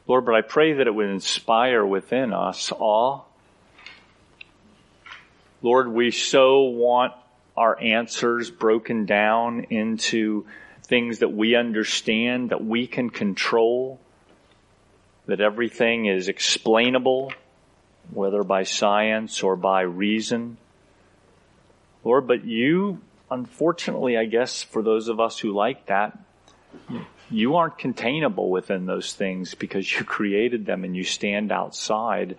Lord, 0.07 0.25
but 0.25 0.35
I 0.35 0.41
pray 0.41 0.73
that 0.73 0.87
it 0.87 0.93
would 0.93 1.09
inspire 1.09 1.85
within 1.85 2.33
us 2.33 2.71
awe. 2.71 3.21
Lord, 5.61 5.87
we 5.87 6.11
so 6.11 6.63
want 6.63 7.13
our 7.57 7.81
answers 7.81 8.51
broken 8.51 9.05
down 9.05 9.67
into 9.69 10.45
things 10.83 11.19
that 11.19 11.31
we 11.31 11.55
understand, 11.55 12.49
that 12.49 12.63
we 12.63 12.85
can 12.87 13.09
control, 13.09 13.99
that 15.25 15.39
everything 15.39 16.05
is 16.05 16.27
explainable, 16.27 17.31
whether 18.11 18.43
by 18.43 18.63
science 18.63 19.41
or 19.41 19.55
by 19.55 19.81
reason. 19.81 20.57
Lord, 22.03 22.27
but 22.27 22.45
you, 22.45 22.99
unfortunately, 23.29 24.17
I 24.17 24.25
guess, 24.25 24.63
for 24.63 24.81
those 24.81 25.07
of 25.07 25.19
us 25.19 25.39
who 25.39 25.53
like 25.53 25.87
that, 25.87 26.17
you 27.29 27.55
aren't 27.55 27.77
containable 27.77 28.49
within 28.49 28.85
those 28.85 29.13
things 29.13 29.55
because 29.55 29.91
you 29.91 30.05
created 30.05 30.65
them 30.65 30.83
and 30.83 30.95
you 30.95 31.03
stand 31.03 31.51
outside. 31.51 32.35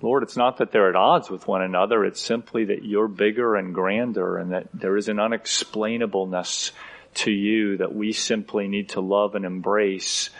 Lord, 0.00 0.24
it's 0.24 0.36
not 0.36 0.58
that 0.58 0.72
they're 0.72 0.88
at 0.88 0.96
odds 0.96 1.30
with 1.30 1.46
one 1.46 1.62
another. 1.62 2.04
It's 2.04 2.20
simply 2.20 2.66
that 2.66 2.84
you're 2.84 3.08
bigger 3.08 3.54
and 3.54 3.72
grander 3.72 4.36
and 4.36 4.52
that 4.52 4.68
there 4.74 4.96
is 4.96 5.08
an 5.08 5.20
unexplainableness 5.20 6.72
to 7.14 7.30
you 7.30 7.76
that 7.76 7.94
we 7.94 8.12
simply 8.12 8.66
need 8.68 8.90
to 8.90 9.00
love 9.00 9.34
and 9.34 9.44
embrace 9.44 10.30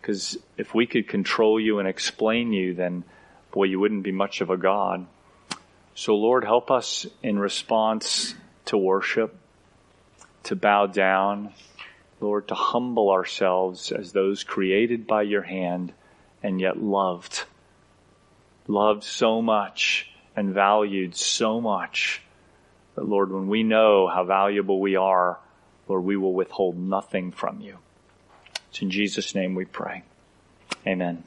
because 0.00 0.36
if 0.56 0.74
we 0.74 0.86
could 0.86 1.08
control 1.08 1.60
you 1.60 1.78
and 1.78 1.88
explain 1.88 2.52
you, 2.52 2.74
then 2.74 3.04
boy, 3.52 3.64
you 3.64 3.78
wouldn't 3.78 4.02
be 4.02 4.12
much 4.12 4.40
of 4.40 4.50
a 4.50 4.56
God. 4.56 5.06
So 5.94 6.16
Lord, 6.16 6.44
help 6.44 6.70
us 6.70 7.06
in 7.22 7.38
response 7.38 8.34
to 8.66 8.78
worship, 8.78 9.36
to 10.44 10.56
bow 10.56 10.86
down, 10.86 11.52
Lord, 12.20 12.48
to 12.48 12.54
humble 12.54 13.10
ourselves 13.10 13.92
as 13.92 14.12
those 14.12 14.44
created 14.44 15.06
by 15.06 15.22
your 15.22 15.42
hand 15.42 15.92
and 16.42 16.60
yet 16.60 16.82
loved. 16.82 17.44
Loved 18.66 19.04
so 19.04 19.42
much 19.42 20.08
and 20.34 20.54
valued 20.54 21.14
so 21.14 21.60
much 21.60 22.22
that 22.94 23.08
Lord, 23.08 23.30
when 23.30 23.48
we 23.48 23.62
know 23.62 24.06
how 24.06 24.24
valuable 24.24 24.80
we 24.80 24.96
are, 24.96 25.38
Lord, 25.88 26.04
we 26.04 26.16
will 26.16 26.32
withhold 26.32 26.78
nothing 26.78 27.32
from 27.32 27.60
you. 27.60 27.78
It's 28.70 28.80
in 28.80 28.90
Jesus' 28.90 29.34
name 29.34 29.54
we 29.54 29.64
pray. 29.64 30.04
Amen. 30.86 31.22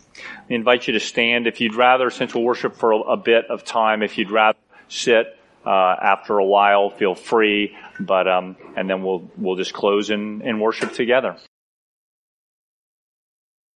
We 0.49 0.55
invite 0.55 0.87
you 0.87 0.93
to 0.93 0.99
stand. 0.99 1.47
If 1.47 1.61
you'd 1.61 1.75
rather, 1.75 2.09
since 2.09 2.35
we'll 2.35 2.43
worship 2.43 2.75
for 2.75 2.91
a 2.91 3.17
bit 3.17 3.45
of 3.49 3.63
time, 3.63 4.03
if 4.03 4.17
you'd 4.17 4.31
rather 4.31 4.59
sit 4.89 5.37
uh, 5.65 5.69
after 5.69 6.37
a 6.37 6.45
while, 6.45 6.89
feel 6.89 7.15
free. 7.15 7.75
But 7.99 8.27
um, 8.27 8.57
and 8.75 8.89
then 8.89 9.01
we'll 9.03 9.31
we'll 9.37 9.55
just 9.55 9.73
close 9.73 10.09
in, 10.09 10.41
in 10.41 10.59
worship 10.59 10.93
together. 10.93 11.37